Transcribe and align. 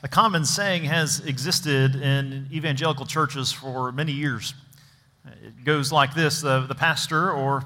A 0.00 0.06
common 0.06 0.44
saying 0.44 0.84
has 0.84 1.18
existed 1.26 1.96
in 1.96 2.46
evangelical 2.52 3.04
churches 3.04 3.50
for 3.50 3.90
many 3.90 4.12
years. 4.12 4.54
It 5.26 5.64
goes 5.64 5.90
like 5.90 6.14
this 6.14 6.40
the, 6.40 6.60
the 6.60 6.74
pastor 6.76 7.32
or 7.32 7.64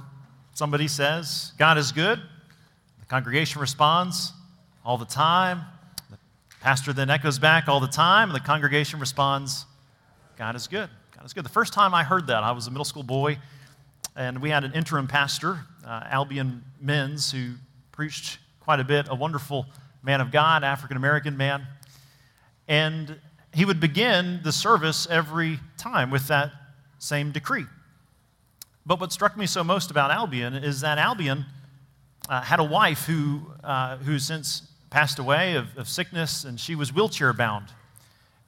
somebody 0.55 0.89
says, 0.89 1.53
God 1.59 1.77
is 1.77 1.93
good. 1.93 2.19
The 3.01 3.07
congregation 3.07 3.61
responds, 3.61 4.33
all 4.83 4.97
the 4.97 5.05
time. 5.05 5.61
The 6.11 6.17
pastor 6.63 6.95
then 6.95 7.11
echoes 7.11 7.39
back 7.39 7.69
all 7.69 7.81
the 7.81 7.87
time, 7.87 8.31
and 8.31 8.35
the 8.35 8.41
congregation 8.41 8.99
responds, 8.99 9.67
God 10.39 10.57
is 10.57 10.67
good. 10.67 10.89
God 11.15 11.27
is 11.27 11.35
good. 11.35 11.45
The 11.45 11.51
first 11.51 11.75
time 11.75 11.95
I 11.95 12.03
heard 12.03 12.29
that, 12.29 12.43
I 12.43 12.53
was 12.53 12.67
a 12.67 12.71
middle 12.71 12.87
school 12.87 13.03
boy, 13.03 13.37
and 14.17 14.41
we 14.41 14.49
had 14.49 14.65
an 14.65 14.73
interim 14.73 15.07
pastor, 15.07 15.59
uh, 15.87 16.05
Albion 16.07 16.65
Menz, 16.83 17.31
who 17.31 17.57
preached 17.93 18.39
quite 18.61 18.81
a 18.81 18.85
bit, 18.85 19.09
a 19.11 19.15
wonderful 19.15 19.67
man 20.03 20.23
of 20.23 20.31
God, 20.33 20.65
African 20.65 20.97
American 20.97 21.37
man. 21.37 21.67
And 22.73 23.19
he 23.53 23.67
would 23.67 23.81
begin 23.81 24.41
the 24.43 24.51
service 24.51 25.07
every 25.11 25.61
time 25.77 26.11
with 26.11 26.29
that 26.29 26.53
same 26.99 27.31
decree. 27.31 27.67
But 28.87 28.99
what 28.99 29.13
struck 29.13 29.37
me 29.37 29.45
so 29.45 29.63
most 29.63 29.91
about 29.91 30.11
Albion 30.11 30.55
is 30.55 30.81
that 30.81 30.97
Albion 30.97 31.45
uh, 32.31 32.41
had 32.41 32.61
a 32.61 32.65
wife 32.65 33.05
who, 33.05 33.43
uh, 33.63 33.99
who 33.99 34.19
since 34.19 34.63
passed 34.89 35.19
away 35.19 35.57
of, 35.57 35.67
of 35.77 35.87
sickness, 35.87 36.45
and 36.45 36.59
she 36.59 36.75
was 36.75 36.95
wheelchair 36.95 37.35
bound. 37.35 37.67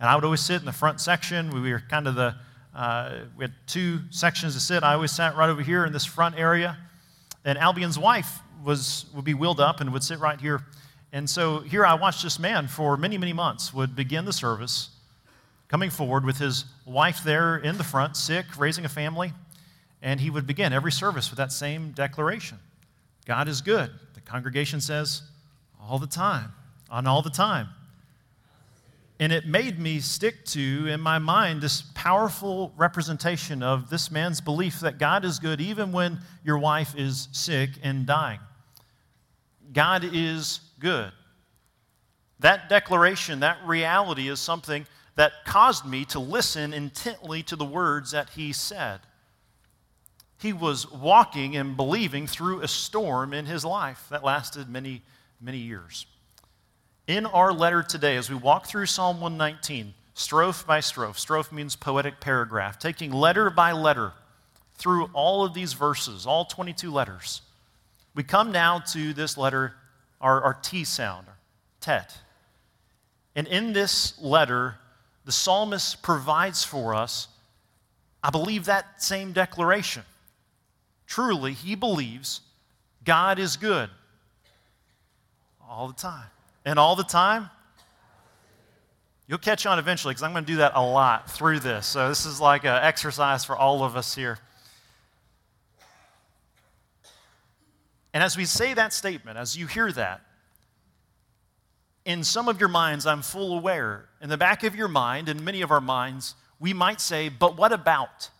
And 0.00 0.08
I 0.08 0.14
would 0.14 0.24
always 0.24 0.40
sit 0.40 0.58
in 0.58 0.64
the 0.64 0.72
front 0.72 1.02
section. 1.02 1.50
We 1.50 1.70
were 1.70 1.82
kind 1.90 2.08
of 2.08 2.14
the, 2.14 2.34
uh, 2.74 3.16
we 3.36 3.44
had 3.44 3.52
two 3.66 4.00
sections 4.08 4.54
to 4.54 4.60
sit. 4.60 4.82
I 4.82 4.94
always 4.94 5.12
sat 5.12 5.36
right 5.36 5.50
over 5.50 5.60
here 5.60 5.84
in 5.84 5.92
this 5.92 6.06
front 6.06 6.38
area. 6.38 6.78
And 7.44 7.58
Albion's 7.58 7.98
wife 7.98 8.38
was, 8.64 9.04
would 9.14 9.26
be 9.26 9.34
wheeled 9.34 9.60
up 9.60 9.82
and 9.82 9.92
would 9.92 10.02
sit 10.02 10.18
right 10.18 10.40
here. 10.40 10.62
And 11.14 11.30
so 11.30 11.60
here 11.60 11.86
I 11.86 11.94
watched 11.94 12.24
this 12.24 12.40
man 12.40 12.66
for 12.66 12.96
many, 12.96 13.16
many 13.18 13.32
months 13.32 13.72
would 13.72 13.94
begin 13.94 14.24
the 14.24 14.32
service 14.32 14.90
coming 15.68 15.88
forward 15.88 16.24
with 16.24 16.38
his 16.38 16.64
wife 16.84 17.22
there 17.22 17.56
in 17.56 17.78
the 17.78 17.84
front, 17.84 18.16
sick, 18.16 18.44
raising 18.58 18.84
a 18.84 18.88
family. 18.88 19.32
And 20.02 20.18
he 20.18 20.28
would 20.28 20.44
begin 20.44 20.72
every 20.72 20.90
service 20.90 21.30
with 21.30 21.36
that 21.36 21.52
same 21.52 21.92
declaration 21.92 22.58
God 23.26 23.46
is 23.46 23.60
good. 23.60 23.92
The 24.14 24.20
congregation 24.22 24.80
says, 24.80 25.22
all 25.80 26.00
the 26.00 26.08
time, 26.08 26.52
on 26.90 27.06
all 27.06 27.22
the 27.22 27.30
time. 27.30 27.68
And 29.20 29.32
it 29.32 29.46
made 29.46 29.78
me 29.78 30.00
stick 30.00 30.44
to, 30.46 30.88
in 30.88 31.00
my 31.00 31.20
mind, 31.20 31.62
this 31.62 31.84
powerful 31.94 32.72
representation 32.76 33.62
of 33.62 33.88
this 33.88 34.10
man's 34.10 34.40
belief 34.40 34.80
that 34.80 34.98
God 34.98 35.24
is 35.24 35.38
good 35.38 35.60
even 35.60 35.92
when 35.92 36.18
your 36.42 36.58
wife 36.58 36.96
is 36.96 37.28
sick 37.30 37.70
and 37.84 38.04
dying. 38.04 38.40
God 39.72 40.04
is 40.04 40.60
good. 40.84 41.12
That 42.40 42.68
declaration, 42.68 43.40
that 43.40 43.56
reality 43.64 44.28
is 44.28 44.38
something 44.38 44.86
that 45.16 45.32
caused 45.46 45.86
me 45.86 46.04
to 46.06 46.18
listen 46.18 46.74
intently 46.74 47.42
to 47.44 47.56
the 47.56 47.64
words 47.64 48.10
that 48.10 48.28
he 48.30 48.52
said. 48.52 49.00
He 50.38 50.52
was 50.52 50.90
walking 50.92 51.56
and 51.56 51.74
believing 51.74 52.26
through 52.26 52.60
a 52.60 52.68
storm 52.68 53.32
in 53.32 53.46
his 53.46 53.64
life 53.64 54.06
that 54.10 54.22
lasted 54.22 54.68
many, 54.68 55.00
many 55.40 55.56
years. 55.56 56.04
In 57.06 57.24
our 57.24 57.50
letter 57.50 57.82
today, 57.82 58.16
as 58.16 58.28
we 58.28 58.36
walk 58.36 58.66
through 58.66 58.84
Psalm 58.84 59.22
119, 59.22 59.94
strophe 60.14 60.66
by 60.66 60.80
strophe, 60.80 61.18
strophe 61.18 61.54
means 61.54 61.76
poetic 61.76 62.20
paragraph, 62.20 62.78
taking 62.78 63.10
letter 63.10 63.48
by 63.48 63.72
letter 63.72 64.12
through 64.74 65.08
all 65.14 65.46
of 65.46 65.54
these 65.54 65.72
verses, 65.72 66.26
all 66.26 66.44
22 66.44 66.90
letters, 66.90 67.40
we 68.14 68.22
come 68.22 68.52
now 68.52 68.78
to 68.78 69.12
this 69.12 69.36
letter, 69.36 69.74
our, 70.24 70.42
our 70.42 70.54
T 70.54 70.84
sound, 70.84 71.26
tet. 71.80 72.16
And 73.36 73.46
in 73.46 73.74
this 73.74 74.20
letter, 74.20 74.76
the 75.26 75.32
psalmist 75.32 76.02
provides 76.02 76.64
for 76.64 76.94
us, 76.94 77.28
I 78.22 78.30
believe, 78.30 78.64
that 78.64 79.02
same 79.02 79.32
declaration. 79.32 80.02
Truly, 81.06 81.52
he 81.52 81.74
believes 81.74 82.40
God 83.04 83.38
is 83.38 83.58
good 83.58 83.90
all 85.68 85.88
the 85.88 85.94
time. 85.94 86.26
And 86.64 86.78
all 86.78 86.96
the 86.96 87.04
time, 87.04 87.50
you'll 89.26 89.36
catch 89.36 89.66
on 89.66 89.78
eventually 89.78 90.14
because 90.14 90.22
I'm 90.22 90.32
going 90.32 90.44
to 90.44 90.52
do 90.52 90.58
that 90.58 90.72
a 90.74 90.82
lot 90.82 91.30
through 91.30 91.60
this. 91.60 91.86
So, 91.86 92.08
this 92.08 92.24
is 92.24 92.40
like 92.40 92.64
an 92.64 92.82
exercise 92.82 93.44
for 93.44 93.56
all 93.56 93.84
of 93.84 93.94
us 93.94 94.14
here. 94.14 94.38
And 98.14 98.22
as 98.22 98.36
we 98.36 98.44
say 98.44 98.72
that 98.74 98.92
statement, 98.92 99.36
as 99.36 99.58
you 99.58 99.66
hear 99.66 99.90
that, 99.92 100.20
in 102.04 102.22
some 102.22 102.48
of 102.48 102.60
your 102.60 102.68
minds, 102.68 103.06
I'm 103.06 103.22
full 103.22 103.58
aware. 103.58 104.08
In 104.22 104.28
the 104.28 104.36
back 104.36 104.62
of 104.62 104.76
your 104.76 104.88
mind, 104.88 105.28
in 105.28 105.42
many 105.42 105.62
of 105.62 105.72
our 105.72 105.80
minds, 105.80 106.36
we 106.60 106.72
might 106.72 107.00
say, 107.00 107.28
but 107.28 107.56
what 107.56 107.72
about? 107.72 108.30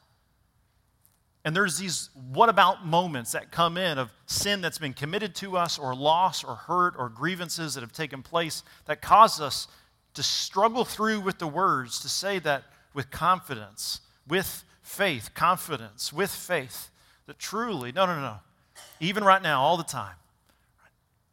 And 1.44 1.56
there's 1.56 1.78
these 1.78 2.08
what 2.32 2.48
about 2.48 2.86
moments 2.86 3.32
that 3.32 3.50
come 3.50 3.76
in 3.76 3.98
of 3.98 4.12
sin 4.26 4.60
that's 4.60 4.78
been 4.78 4.94
committed 4.94 5.34
to 5.36 5.56
us, 5.56 5.78
or 5.78 5.94
loss, 5.94 6.44
or 6.44 6.54
hurt, 6.54 6.94
or 6.96 7.08
grievances 7.08 7.74
that 7.74 7.80
have 7.80 7.92
taken 7.92 8.22
place 8.22 8.62
that 8.86 9.02
cause 9.02 9.40
us 9.40 9.66
to 10.14 10.22
struggle 10.22 10.84
through 10.84 11.20
with 11.20 11.38
the 11.38 11.48
words 11.48 12.00
to 12.00 12.08
say 12.08 12.38
that 12.38 12.62
with 12.94 13.10
confidence, 13.10 14.00
with 14.26 14.64
faith, 14.82 15.30
confidence, 15.34 16.12
with 16.12 16.30
faith, 16.30 16.90
that 17.26 17.38
truly, 17.38 17.90
no, 17.92 18.06
no, 18.06 18.20
no, 18.20 18.36
even 19.04 19.24
right 19.24 19.42
now, 19.42 19.60
all 19.60 19.76
the 19.76 19.84
time, 19.84 20.14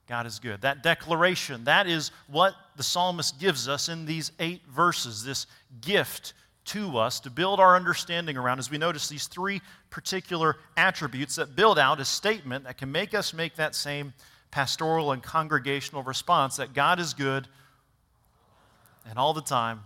God 0.07 0.25
is 0.25 0.39
good. 0.39 0.61
That 0.61 0.83
declaration, 0.83 1.63
that 1.65 1.87
is 1.87 2.11
what 2.27 2.53
the 2.75 2.83
psalmist 2.83 3.39
gives 3.39 3.67
us 3.67 3.87
in 3.87 4.05
these 4.05 4.31
eight 4.39 4.61
verses, 4.67 5.23
this 5.23 5.47
gift 5.79 6.33
to 6.65 6.97
us 6.97 7.19
to 7.21 7.29
build 7.29 7.59
our 7.59 7.75
understanding 7.75 8.37
around 8.37 8.59
as 8.59 8.69
we 8.69 8.77
notice 8.77 9.07
these 9.07 9.27
three 9.27 9.61
particular 9.89 10.57
attributes 10.77 11.35
that 11.35 11.55
build 11.55 11.79
out 11.79 11.99
a 11.99 12.05
statement 12.05 12.65
that 12.65 12.77
can 12.77 12.91
make 12.91 13.13
us 13.13 13.33
make 13.33 13.55
that 13.55 13.73
same 13.73 14.13
pastoral 14.51 15.11
and 15.11 15.23
congregational 15.23 16.03
response 16.03 16.57
that 16.57 16.73
God 16.73 16.99
is 16.99 17.13
good 17.13 17.47
and 19.09 19.17
all 19.17 19.33
the 19.33 19.41
time. 19.41 19.81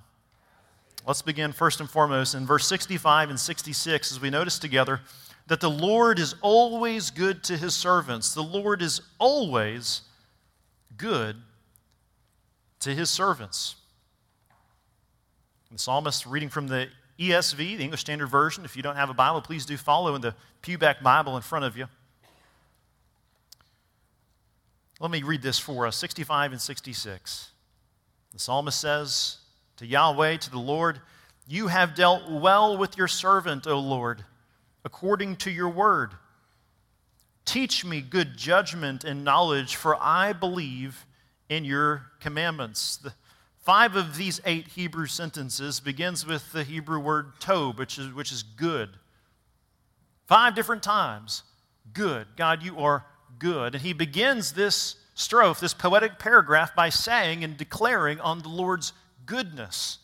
Let's 1.08 1.22
begin 1.22 1.52
first 1.52 1.80
and 1.80 1.90
foremost 1.90 2.34
in 2.34 2.48
verse 2.48 2.68
65 2.68 3.30
and 3.30 3.40
66 3.40 4.12
as 4.12 4.20
we 4.20 4.30
notice 4.30 4.58
together 4.58 5.02
that 5.48 5.62
the 5.62 5.70
Lord 5.70 6.20
is 6.20 6.36
always 6.42 7.12
good 7.12 7.44
to 7.46 7.58
his 7.58 7.76
servants. 7.76 8.34
The 8.34 8.44
Lord 8.44 8.82
is 8.82 9.02
always 9.20 10.02
good 10.98 11.38
to 12.80 12.94
his 12.94 13.10
servants. 13.10 13.76
The 15.72 15.80
psalmist 15.80 16.26
reading 16.26 16.50
from 16.50 16.68
the 16.68 16.88
ESV, 17.20 17.58
the 17.58 17.84
English 17.84 18.02
Standard 18.02 18.28
Version. 18.28 18.66
If 18.66 18.76
you 18.76 18.84
don't 18.84 18.96
have 18.96 19.10
a 19.10 19.14
Bible, 19.14 19.42
please 19.42 19.66
do 19.66 19.78
follow 19.78 20.16
in 20.16 20.22
the 20.22 20.36
Pewback 20.64 21.04
Bible 21.04 21.36
in 21.36 21.42
front 21.42 21.66
of 21.66 21.78
you. 21.78 21.88
Let 25.00 25.12
me 25.12 25.24
read 25.24 25.42
this 25.42 25.60
for 25.60 25.86
us 25.86 25.96
65 25.98 26.54
and 26.54 26.62
66. 26.62 27.52
The 28.34 28.40
psalmist 28.40 28.80
says 28.80 29.38
to 29.78 29.86
Yahweh, 29.86 30.38
to 30.38 30.52
the 30.52 30.58
Lord, 30.58 31.02
You 31.48 31.68
have 31.68 31.96
dealt 31.96 32.30
well 32.30 32.78
with 32.78 32.98
your 32.98 33.08
servant, 33.08 33.68
O 33.68 33.78
Lord, 33.80 34.24
according 34.86 35.36
to 35.36 35.52
your 35.52 35.70
word. 35.70 36.14
Teach 37.44 37.84
me 37.84 38.00
good 38.00 38.38
judgment 38.38 39.04
and 39.04 39.26
knowledge, 39.26 39.76
for 39.76 39.98
I 40.00 40.32
believe 40.32 41.06
in 41.50 41.66
your 41.66 42.04
commandments. 42.22 42.96
The, 42.98 43.14
Five 43.66 43.96
of 43.96 44.16
these 44.16 44.40
eight 44.46 44.68
Hebrew 44.68 45.08
sentences 45.08 45.80
begins 45.80 46.24
with 46.24 46.52
the 46.52 46.64
Hebrew 46.64 47.00
word 47.00 47.32
tov, 47.40 47.80
which 47.80 47.98
is, 47.98 48.14
which 48.14 48.32
is 48.32 48.44
good. 48.44 48.90
Five 50.28 50.54
different 50.54 50.84
times, 50.84 51.42
good. 51.92 52.28
God, 52.38 52.62
you 52.62 52.78
are 52.78 53.08
good. 53.40 53.74
And 53.74 53.84
he 53.84 53.92
begins 53.92 54.54
this 54.54 54.98
strophe, 55.16 55.62
this 55.62 55.74
poetic 55.74 56.20
paragraph, 56.20 56.76
by 56.76 56.90
saying 56.90 57.44
and 57.44 57.58
declaring 57.58 58.20
on 58.20 58.44
the 58.44 58.50
Lord's 58.50 58.94
goodness. 59.26 59.98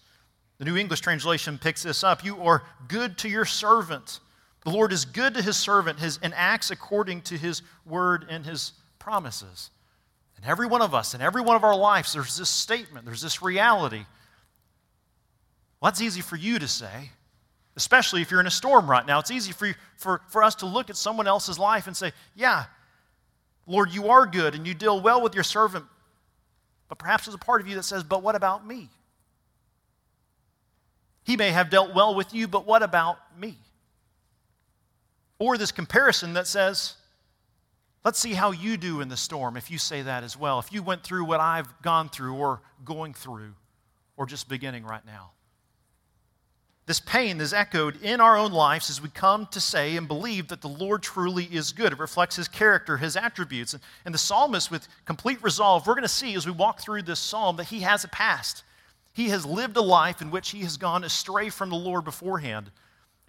The 0.57 0.65
New 0.65 0.75
English 0.75 1.01
translation 1.01 1.59
picks 1.59 1.83
this 1.83 2.03
up. 2.03 2.25
You 2.25 2.41
are 2.41 2.63
good 2.88 3.15
to 3.19 3.29
your 3.29 3.45
servant. 3.45 4.21
The 4.63 4.69
Lord 4.69 4.93
is 4.93 5.05
good 5.05 5.33
to 5.33 5.41
his 5.41 5.57
servant 5.57 5.99
his, 5.99 6.19
and 6.21 6.33
acts 6.35 6.69
according 6.69 7.21
to 7.23 7.37
his 7.37 7.61
word 7.85 8.25
and 8.29 8.45
his 8.45 8.73
promises. 8.99 9.71
And 10.37 10.45
every 10.45 10.67
one 10.67 10.81
of 10.81 10.93
us, 10.93 11.13
in 11.13 11.21
every 11.21 11.41
one 11.41 11.55
of 11.55 11.63
our 11.63 11.75
lives, 11.75 12.13
there's 12.13 12.37
this 12.37 12.49
statement, 12.49 13.05
there's 13.05 13.21
this 13.21 13.41
reality. 13.41 14.05
Well, 15.79 15.91
that's 15.91 16.01
easy 16.01 16.21
for 16.21 16.35
you 16.35 16.59
to 16.59 16.67
say, 16.67 17.09
especially 17.75 18.21
if 18.21 18.29
you're 18.29 18.39
in 18.39 18.47
a 18.47 18.51
storm 18.51 18.89
right 18.89 19.05
now. 19.05 19.19
It's 19.19 19.31
easy 19.31 19.51
for, 19.51 19.67
you, 19.67 19.73
for, 19.97 20.21
for 20.29 20.43
us 20.43 20.55
to 20.55 20.67
look 20.67 20.89
at 20.91 20.95
someone 20.95 21.27
else's 21.27 21.57
life 21.57 21.87
and 21.87 21.97
say, 21.97 22.11
Yeah, 22.35 22.65
Lord, 23.65 23.91
you 23.91 24.09
are 24.09 24.27
good 24.27 24.53
and 24.53 24.67
you 24.67 24.75
deal 24.75 25.01
well 25.01 25.21
with 25.21 25.33
your 25.33 25.43
servant. 25.43 25.85
But 26.87 26.99
perhaps 26.99 27.25
there's 27.25 27.35
a 27.35 27.39
part 27.39 27.61
of 27.61 27.67
you 27.67 27.75
that 27.75 27.83
says, 27.83 28.03
But 28.03 28.21
what 28.21 28.35
about 28.35 28.65
me? 28.65 28.89
He 31.23 31.37
may 31.37 31.49
have 31.49 31.69
dealt 31.71 31.95
well 31.95 32.13
with 32.13 32.33
you, 32.33 32.47
but 32.47 32.67
what 32.67 32.83
about 32.83 33.17
me? 33.39 33.57
Or 35.41 35.57
this 35.57 35.71
comparison 35.71 36.33
that 36.33 36.45
says, 36.45 36.97
Let's 38.05 38.19
see 38.19 38.33
how 38.33 38.51
you 38.51 38.77
do 38.77 39.01
in 39.01 39.09
the 39.09 39.17
storm 39.17 39.57
if 39.57 39.71
you 39.71 39.79
say 39.79 40.03
that 40.03 40.23
as 40.23 40.38
well. 40.38 40.59
If 40.59 40.71
you 40.71 40.83
went 40.83 41.03
through 41.03 41.25
what 41.25 41.39
I've 41.39 41.81
gone 41.81 42.09
through 42.09 42.35
or 42.35 42.61
going 42.85 43.15
through, 43.15 43.55
or 44.17 44.27
just 44.27 44.47
beginning 44.47 44.85
right 44.85 45.03
now. 45.03 45.31
This 46.85 46.99
pain 46.99 47.41
is 47.41 47.53
echoed 47.53 47.99
in 48.03 48.21
our 48.21 48.38
own 48.38 48.51
lives 48.51 48.91
as 48.91 49.01
we 49.01 49.09
come 49.09 49.47
to 49.47 49.59
say 49.59 49.97
and 49.97 50.07
believe 50.07 50.47
that 50.49 50.61
the 50.61 50.67
Lord 50.67 51.01
truly 51.01 51.45
is 51.45 51.71
good. 51.71 51.91
It 51.91 51.97
reflects 51.99 52.35
his 52.35 52.47
character, 52.47 52.97
his 52.97 53.15
attributes. 53.15 53.75
And 54.05 54.13
the 54.13 54.19
psalmist, 54.19 54.69
with 54.69 54.87
complete 55.05 55.41
resolve, 55.41 55.87
we're 55.87 55.95
going 55.95 56.03
to 56.03 56.07
see 56.07 56.35
as 56.35 56.45
we 56.45 56.51
walk 56.51 56.81
through 56.81 57.01
this 57.01 57.19
psalm 57.19 57.55
that 57.55 57.67
he 57.67 57.79
has 57.79 58.03
a 58.03 58.09
past. 58.09 58.63
He 59.13 59.29
has 59.29 59.44
lived 59.44 59.75
a 59.77 59.81
life 59.81 60.21
in 60.21 60.29
which 60.29 60.51
he 60.51 60.59
has 60.59 60.77
gone 60.77 61.03
astray 61.03 61.49
from 61.49 61.71
the 61.71 61.75
Lord 61.75 62.05
beforehand. 62.05 62.69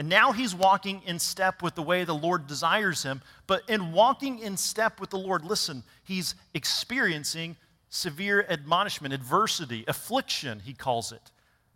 And 0.02 0.08
now 0.08 0.32
he's 0.32 0.52
walking 0.52 1.00
in 1.06 1.20
step 1.20 1.62
with 1.62 1.76
the 1.76 1.82
way 1.82 2.02
the 2.02 2.12
Lord 2.12 2.48
desires 2.48 3.04
him. 3.04 3.22
But 3.46 3.62
in 3.68 3.92
walking 3.92 4.40
in 4.40 4.56
step 4.56 4.98
with 4.98 5.10
the 5.10 5.16
Lord, 5.16 5.44
listen, 5.44 5.84
he's 6.02 6.34
experiencing 6.54 7.54
severe 7.88 8.44
admonishment, 8.48 9.14
adversity, 9.14 9.84
affliction, 9.86 10.58
he 10.58 10.74
calls 10.74 11.12
it 11.12 11.30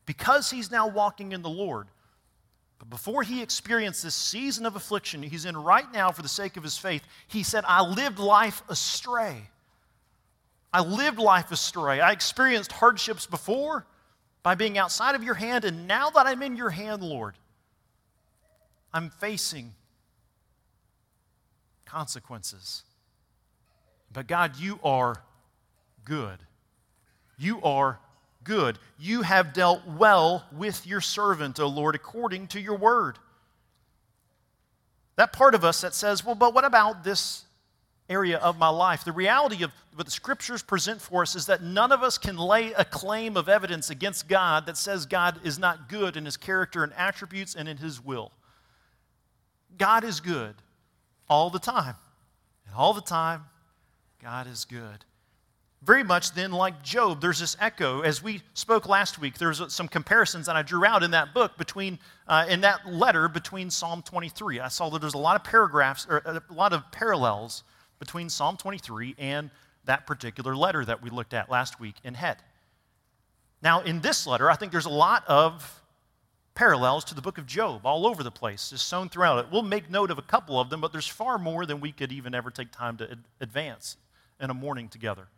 because 0.06 0.50
he's 0.50 0.72
now 0.72 0.88
walking 0.88 1.30
in 1.30 1.42
the 1.42 1.48
Lord. 1.48 1.86
But 2.80 2.90
before 2.90 3.22
he 3.22 3.42
experienced 3.42 4.02
this 4.02 4.16
season 4.16 4.66
of 4.66 4.74
affliction 4.74 5.22
he's 5.22 5.44
in 5.44 5.56
right 5.56 5.86
now 5.92 6.10
for 6.10 6.22
the 6.22 6.28
sake 6.28 6.56
of 6.56 6.64
his 6.64 6.76
faith, 6.76 7.04
he 7.28 7.44
said, 7.44 7.62
I 7.64 7.82
lived 7.82 8.18
life 8.18 8.60
astray. 8.68 9.50
I 10.72 10.80
lived 10.80 11.20
life 11.20 11.52
astray. 11.52 12.00
I 12.00 12.10
experienced 12.10 12.72
hardships 12.72 13.24
before 13.24 13.86
by 14.42 14.56
being 14.56 14.78
outside 14.78 15.14
of 15.14 15.22
your 15.22 15.34
hand, 15.34 15.64
and 15.64 15.86
now 15.86 16.10
that 16.10 16.26
I'm 16.26 16.42
in 16.42 16.56
your 16.56 16.70
hand, 16.70 17.04
Lord, 17.04 17.36
I'm 18.92 19.10
facing 19.10 19.74
consequences. 21.84 22.82
But 24.12 24.26
God, 24.26 24.56
you 24.58 24.78
are 24.82 25.22
good. 26.04 26.38
You 27.38 27.60
are 27.62 28.00
good. 28.44 28.78
You 28.98 29.22
have 29.22 29.52
dealt 29.52 29.86
well 29.86 30.46
with 30.52 30.86
your 30.86 31.00
servant, 31.00 31.60
O 31.60 31.66
Lord, 31.66 31.94
according 31.94 32.46
to 32.48 32.60
your 32.60 32.76
word. 32.76 33.18
That 35.16 35.32
part 35.32 35.54
of 35.54 35.64
us 35.64 35.80
that 35.80 35.94
says, 35.94 36.24
well, 36.24 36.34
but 36.34 36.54
what 36.54 36.64
about 36.64 37.02
this 37.04 37.44
area 38.08 38.38
of 38.38 38.58
my 38.58 38.68
life? 38.68 39.04
The 39.04 39.12
reality 39.12 39.64
of 39.64 39.72
what 39.94 40.04
the 40.04 40.12
scriptures 40.12 40.62
present 40.62 41.00
for 41.00 41.22
us 41.22 41.34
is 41.34 41.46
that 41.46 41.62
none 41.62 41.90
of 41.90 42.02
us 42.02 42.18
can 42.18 42.36
lay 42.36 42.72
a 42.74 42.84
claim 42.84 43.36
of 43.36 43.48
evidence 43.48 43.90
against 43.90 44.28
God 44.28 44.66
that 44.66 44.76
says 44.76 45.06
God 45.06 45.40
is 45.42 45.58
not 45.58 45.88
good 45.88 46.16
in 46.16 46.24
his 46.24 46.36
character 46.36 46.84
and 46.84 46.92
attributes 46.94 47.54
and 47.54 47.68
in 47.68 47.78
his 47.78 48.04
will. 48.04 48.30
God 49.78 50.04
is 50.04 50.20
good 50.20 50.54
all 51.28 51.50
the 51.50 51.58
time. 51.58 51.96
And 52.66 52.74
all 52.74 52.92
the 52.92 53.00
time, 53.00 53.44
God 54.22 54.46
is 54.46 54.64
good 54.64 55.04
very 55.86 56.02
much 56.02 56.32
then 56.32 56.50
like 56.50 56.82
Job, 56.82 57.20
there's 57.20 57.38
this 57.38 57.56
echo. 57.60 58.00
As 58.00 58.22
we 58.22 58.42
spoke 58.54 58.88
last 58.88 59.20
week, 59.20 59.38
there's 59.38 59.62
some 59.72 59.86
comparisons 59.86 60.46
that 60.46 60.56
I 60.56 60.62
drew 60.62 60.84
out 60.84 61.04
in 61.04 61.12
that 61.12 61.32
book 61.32 61.56
between, 61.56 62.00
uh, 62.26 62.44
in 62.48 62.60
that 62.62 62.92
letter 62.92 63.28
between 63.28 63.70
Psalm 63.70 64.02
23. 64.02 64.58
I 64.58 64.68
saw 64.68 64.88
that 64.90 65.00
there's 65.00 65.14
a 65.14 65.18
lot 65.18 65.36
of 65.36 65.44
paragraphs, 65.44 66.06
or 66.10 66.22
a 66.24 66.42
lot 66.52 66.72
of 66.72 66.90
parallels 66.90 67.62
between 68.00 68.28
Psalm 68.28 68.56
23 68.56 69.14
and 69.16 69.48
that 69.84 70.06
particular 70.06 70.56
letter 70.56 70.84
that 70.84 71.02
we 71.02 71.08
looked 71.08 71.32
at 71.32 71.48
last 71.48 71.78
week 71.78 71.94
in 72.02 72.14
Het. 72.14 72.40
Now, 73.62 73.82
in 73.82 74.00
this 74.00 74.26
letter, 74.26 74.50
I 74.50 74.56
think 74.56 74.72
there's 74.72 74.86
a 74.86 74.90
lot 74.90 75.24
of 75.28 75.82
parallels 76.56 77.04
to 77.04 77.14
the 77.14 77.22
book 77.22 77.38
of 77.38 77.46
Job 77.46 77.86
all 77.86 78.06
over 78.06 78.24
the 78.24 78.30
place, 78.32 78.70
just 78.70 78.88
sown 78.88 79.08
throughout 79.08 79.38
it. 79.38 79.52
We'll 79.52 79.62
make 79.62 79.88
note 79.88 80.10
of 80.10 80.18
a 80.18 80.22
couple 80.22 80.58
of 80.58 80.70
them, 80.70 80.80
but 80.80 80.90
there's 80.90 81.06
far 81.06 81.38
more 81.38 81.66
than 81.66 81.80
we 81.80 81.92
could 81.92 82.10
even 82.10 82.34
ever 82.34 82.50
take 82.50 82.72
time 82.72 82.96
to 82.96 83.18
advance 83.40 83.96
in 84.40 84.50
a 84.50 84.54
morning 84.54 84.88
together. 84.88 85.28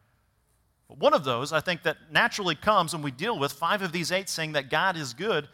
But 0.88 0.98
one 0.98 1.12
of 1.12 1.24
those, 1.24 1.52
I 1.52 1.60
think, 1.60 1.82
that 1.82 1.98
naturally 2.10 2.54
comes 2.54 2.94
when 2.94 3.02
we 3.02 3.10
deal 3.10 3.38
with 3.38 3.52
five 3.52 3.82
of 3.82 3.92
these 3.92 4.10
eight 4.10 4.30
saying 4.30 4.52
that 4.52 4.70
God 4.70 4.96
is 4.96 5.12
good. 5.12 5.48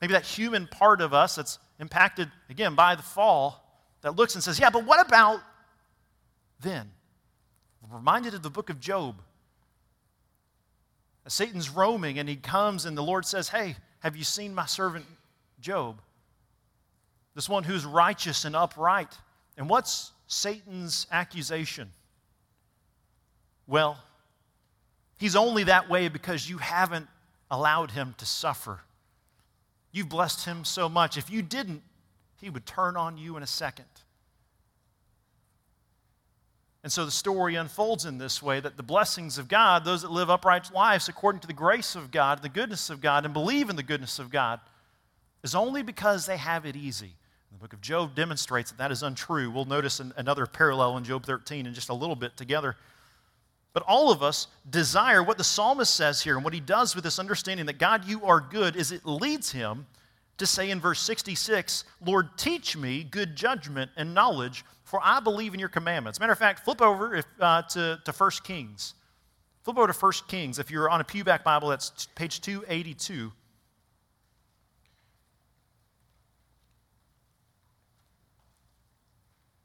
Maybe 0.00 0.14
that 0.14 0.24
human 0.24 0.66
part 0.66 1.00
of 1.00 1.12
us 1.12 1.34
that's 1.34 1.58
impacted, 1.78 2.30
again, 2.48 2.74
by 2.74 2.94
the 2.94 3.02
fall, 3.02 3.64
that 4.02 4.16
looks 4.16 4.34
and 4.34 4.42
says, 4.42 4.58
Yeah, 4.58 4.70
but 4.70 4.86
what 4.86 5.04
about 5.04 5.40
then? 6.60 6.90
Reminded 7.90 8.34
of 8.34 8.42
the 8.42 8.50
book 8.50 8.70
of 8.70 8.80
Job. 8.80 9.20
Satan's 11.26 11.68
roaming 11.68 12.18
and 12.18 12.28
he 12.28 12.36
comes 12.36 12.86
and 12.86 12.96
the 12.96 13.02
Lord 13.02 13.26
says, 13.26 13.48
Hey, 13.50 13.76
have 14.00 14.16
you 14.16 14.24
seen 14.24 14.54
my 14.54 14.66
servant 14.66 15.04
Job? 15.60 16.00
This 17.34 17.48
one 17.48 17.64
who's 17.64 17.84
righteous 17.84 18.44
and 18.44 18.56
upright. 18.56 19.16
And 19.56 19.68
what's 19.68 20.12
Satan's 20.26 21.06
accusation? 21.10 21.90
Well, 23.66 23.98
he's 25.18 25.36
only 25.36 25.64
that 25.64 25.88
way 25.88 26.08
because 26.08 26.48
you 26.48 26.58
haven't 26.58 27.06
allowed 27.50 27.90
him 27.90 28.14
to 28.18 28.26
suffer. 28.26 28.80
You've 29.92 30.08
blessed 30.08 30.44
him 30.44 30.64
so 30.64 30.88
much. 30.88 31.16
If 31.16 31.30
you 31.30 31.42
didn't, 31.42 31.82
he 32.40 32.50
would 32.50 32.66
turn 32.66 32.96
on 32.96 33.18
you 33.18 33.36
in 33.36 33.42
a 33.42 33.46
second. 33.46 33.86
And 36.88 36.92
so 36.94 37.04
the 37.04 37.10
story 37.10 37.56
unfolds 37.56 38.06
in 38.06 38.16
this 38.16 38.42
way 38.42 38.60
that 38.60 38.78
the 38.78 38.82
blessings 38.82 39.36
of 39.36 39.46
God, 39.46 39.84
those 39.84 40.00
that 40.00 40.10
live 40.10 40.30
upright 40.30 40.72
lives 40.72 41.06
according 41.06 41.42
to 41.42 41.46
the 41.46 41.52
grace 41.52 41.94
of 41.94 42.10
God, 42.10 42.40
the 42.40 42.48
goodness 42.48 42.88
of 42.88 43.02
God, 43.02 43.26
and 43.26 43.34
believe 43.34 43.68
in 43.68 43.76
the 43.76 43.82
goodness 43.82 44.18
of 44.18 44.30
God, 44.30 44.58
is 45.42 45.54
only 45.54 45.82
because 45.82 46.24
they 46.24 46.38
have 46.38 46.64
it 46.64 46.76
easy. 46.76 47.12
The 47.52 47.58
book 47.58 47.74
of 47.74 47.82
Job 47.82 48.14
demonstrates 48.14 48.70
that 48.70 48.78
that 48.78 48.90
is 48.90 49.02
untrue. 49.02 49.50
We'll 49.50 49.66
notice 49.66 50.00
another 50.00 50.46
parallel 50.46 50.96
in 50.96 51.04
Job 51.04 51.26
13 51.26 51.66
in 51.66 51.74
just 51.74 51.90
a 51.90 51.94
little 51.94 52.16
bit 52.16 52.38
together. 52.38 52.74
But 53.74 53.82
all 53.86 54.10
of 54.10 54.22
us 54.22 54.46
desire 54.70 55.22
what 55.22 55.36
the 55.36 55.44
psalmist 55.44 55.94
says 55.94 56.22
here, 56.22 56.36
and 56.36 56.42
what 56.42 56.54
he 56.54 56.60
does 56.60 56.94
with 56.94 57.04
this 57.04 57.18
understanding 57.18 57.66
that 57.66 57.76
God, 57.76 58.06
you 58.06 58.24
are 58.24 58.40
good, 58.40 58.76
is 58.76 58.92
it 58.92 59.04
leads 59.04 59.52
him 59.52 59.84
to 60.38 60.46
say 60.46 60.70
in 60.70 60.80
verse 60.80 61.00
66, 61.00 61.84
Lord, 62.00 62.30
teach 62.38 62.78
me 62.78 63.04
good 63.04 63.36
judgment 63.36 63.90
and 63.94 64.14
knowledge, 64.14 64.64
for 64.88 65.00
I 65.02 65.20
believe 65.20 65.52
in 65.52 65.60
your 65.60 65.68
commandments. 65.68 66.18
Matter 66.18 66.32
of 66.32 66.38
fact, 66.38 66.64
flip 66.64 66.80
over 66.80 67.14
if, 67.14 67.26
uh, 67.38 67.62
to, 67.62 68.00
to 68.04 68.12
1 68.12 68.30
Kings. 68.42 68.94
Flip 69.62 69.76
over 69.76 69.92
to 69.92 69.98
1 69.98 70.12
Kings. 70.28 70.58
If 70.58 70.70
you're 70.70 70.88
on 70.88 71.02
a 71.02 71.04
Pewback 71.04 71.44
Bible, 71.44 71.68
that's 71.68 72.06
page 72.14 72.40
282. 72.40 73.30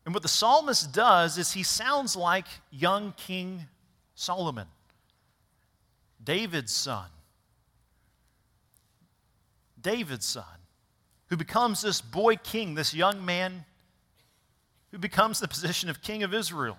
And 0.05 0.13
what 0.13 0.21
the 0.21 0.29
psalmist 0.29 0.91
does 0.91 1.37
is 1.37 1.53
he 1.53 1.63
sounds 1.63 2.17
like 2.17 2.45
young 2.69 3.13
King 3.15 3.67
Solomon, 4.15 4.67
David's 6.21 6.73
son. 6.73 7.07
David's 9.79 10.25
son, 10.25 10.43
who 11.27 11.37
becomes 11.37 11.81
this 11.81 12.01
boy 12.01 12.37
king, 12.37 12.75
this 12.75 12.93
young 12.93 13.25
man 13.25 13.65
who 14.93 14.99
becomes 14.99 15.39
the 15.39 15.47
position 15.47 15.89
of 15.89 16.03
king 16.03 16.21
of 16.21 16.35
Israel. 16.35 16.77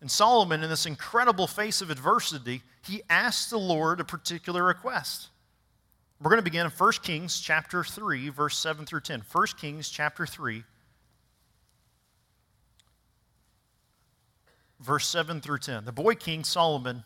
And 0.00 0.10
Solomon, 0.10 0.64
in 0.64 0.68
this 0.68 0.86
incredible 0.86 1.46
face 1.46 1.80
of 1.80 1.88
adversity, 1.88 2.62
he 2.84 3.02
asks 3.08 3.48
the 3.48 3.58
Lord 3.58 4.00
a 4.00 4.04
particular 4.04 4.64
request. 4.64 5.28
We're 6.20 6.30
going 6.30 6.40
to 6.40 6.42
begin 6.42 6.66
in 6.66 6.72
1 6.72 6.92
Kings 7.04 7.38
chapter 7.38 7.84
3, 7.84 8.30
verse 8.30 8.58
7 8.58 8.86
through 8.86 9.02
10. 9.02 9.22
1 9.30 9.46
Kings 9.56 9.88
chapter 9.88 10.26
3, 10.26 10.64
verse 14.80 15.06
7 15.06 15.40
through 15.40 15.58
10. 15.58 15.84
The 15.84 15.92
boy 15.92 16.16
king 16.16 16.42
Solomon 16.42 17.04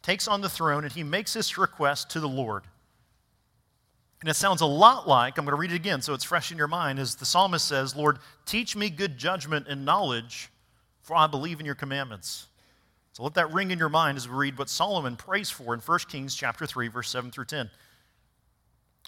takes 0.00 0.26
on 0.26 0.40
the 0.40 0.48
throne 0.48 0.84
and 0.84 0.92
he 0.94 1.02
makes 1.02 1.34
this 1.34 1.58
request 1.58 2.08
to 2.12 2.20
the 2.20 2.28
Lord. 2.28 2.64
And 4.20 4.30
it 4.30 4.34
sounds 4.34 4.60
a 4.62 4.66
lot 4.66 5.06
like, 5.06 5.38
I'm 5.38 5.44
going 5.44 5.54
to 5.54 5.60
read 5.60 5.72
it 5.72 5.76
again 5.76 6.00
so 6.00 6.14
it's 6.14 6.24
fresh 6.24 6.50
in 6.50 6.58
your 6.58 6.68
mind, 6.68 6.98
as 6.98 7.16
the 7.16 7.26
psalmist 7.26 7.68
says, 7.68 7.94
Lord, 7.94 8.18
teach 8.46 8.74
me 8.74 8.88
good 8.88 9.18
judgment 9.18 9.66
and 9.68 9.84
knowledge, 9.84 10.50
for 11.02 11.14
I 11.14 11.26
believe 11.26 11.60
in 11.60 11.66
your 11.66 11.74
commandments. 11.74 12.46
So 13.12 13.22
let 13.22 13.34
that 13.34 13.52
ring 13.52 13.70
in 13.70 13.78
your 13.78 13.88
mind 13.88 14.16
as 14.16 14.28
we 14.28 14.34
read 14.34 14.58
what 14.58 14.68
Solomon 14.68 15.16
prays 15.16 15.50
for 15.50 15.74
in 15.74 15.80
1 15.80 15.98
Kings 16.08 16.34
chapter 16.34 16.66
3, 16.66 16.88
verse 16.88 17.08
7 17.10 17.30
through 17.30 17.46
10. 17.46 17.66
It 17.66 17.70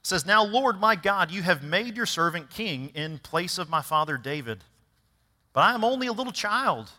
says, 0.03 0.25
Now, 0.25 0.45
Lord 0.45 0.81
my 0.81 0.95
God, 0.95 1.31
you 1.31 1.43
have 1.43 1.63
made 1.63 1.97
your 1.97 2.07
servant 2.07 2.51
king 2.51 2.91
in 2.95 3.19
place 3.19 3.59
of 3.59 3.69
my 3.69 3.83
father 3.83 4.17
David. 4.17 4.65
But 5.53 5.61
I 5.63 5.75
am 5.75 5.85
only 5.85 6.07
a 6.07 6.13
little 6.13 6.33
child 6.33 6.91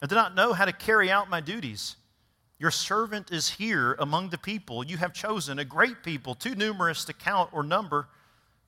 and 0.00 0.08
do 0.08 0.14
not 0.14 0.34
know 0.34 0.52
how 0.52 0.64
to 0.64 0.72
carry 0.72 1.10
out 1.10 1.30
my 1.30 1.40
duties. 1.40 1.96
Your 2.62 2.70
servant 2.70 3.32
is 3.32 3.50
here 3.50 3.94
among 3.94 4.28
the 4.28 4.38
people. 4.38 4.86
You 4.86 4.96
have 4.98 5.12
chosen 5.12 5.58
a 5.58 5.64
great 5.64 6.04
people, 6.04 6.36
too 6.36 6.54
numerous 6.54 7.04
to 7.06 7.12
count 7.12 7.50
or 7.52 7.64
number. 7.64 8.06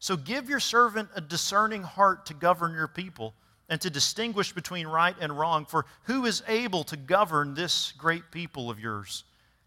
So 0.01 0.17
give 0.17 0.49
your 0.49 0.59
servant 0.59 1.11
a 1.15 1.21
discerning 1.21 1.85
heart 1.85 2.27
to 2.27 2.35
govern 2.35 2.75
your 2.75 2.89
people 2.89 3.35
and 3.69 3.81
to 3.83 3.91
distinguish 3.91 4.53
between 4.53 4.89
right 4.89 5.15
and 5.21 5.39
wrong. 5.39 5.65
For 5.65 5.87
who 6.07 6.27
is 6.27 6.43
able 6.49 6.83
to 6.83 6.97
govern 6.97 7.55
this 7.55 7.93
great 7.97 8.33
people 8.33 8.69
of 8.69 8.81
yours? 8.81 9.23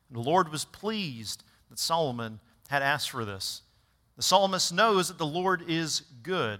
And 0.09 0.17
the 0.17 0.29
Lord 0.29 0.49
was 0.49 0.65
pleased 0.65 1.45
that 1.69 1.79
Solomon 1.79 2.41
had 2.67 2.83
asked 2.83 3.11
for 3.11 3.23
this. 3.23 3.61
The 4.17 4.23
psalmist 4.23 4.73
knows 4.73 5.07
that 5.07 5.17
the 5.17 5.25
Lord 5.25 5.63
is 5.69 6.01
good. 6.21 6.59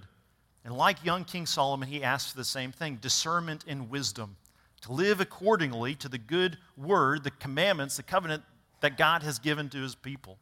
And 0.64 0.74
like 0.74 1.04
young 1.04 1.26
King 1.26 1.46
Solomon, 1.46 1.90
he 1.90 2.02
asked 2.02 2.32
for 2.32 2.38
the 2.38 2.46
same 2.46 2.72
thing 2.72 2.96
discernment 3.02 3.66
and 3.68 3.90
wisdom 3.90 4.38
to 4.88 4.94
live 4.94 5.20
accordingly 5.20 5.96
to 5.96 6.08
the 6.08 6.18
good 6.18 6.58
word, 6.78 7.24
the 7.24 7.32
commandments, 7.32 7.98
the 7.98 8.04
covenant 8.04 8.44
that 8.80 8.98
God 8.98 9.22
has 9.22 9.38
given 9.38 9.70
to 9.70 9.82
his 9.82 9.96
people. 9.96 10.38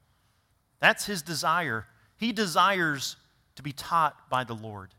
That's 0.80 1.06
his 1.06 1.24
desire. 1.24 1.88
He 2.18 2.32
desires 2.32 3.16
to 3.56 3.64
be 3.64 3.72
taught 3.72 4.30
by 4.30 4.44
the 4.44 4.54
Lord. 4.54 4.94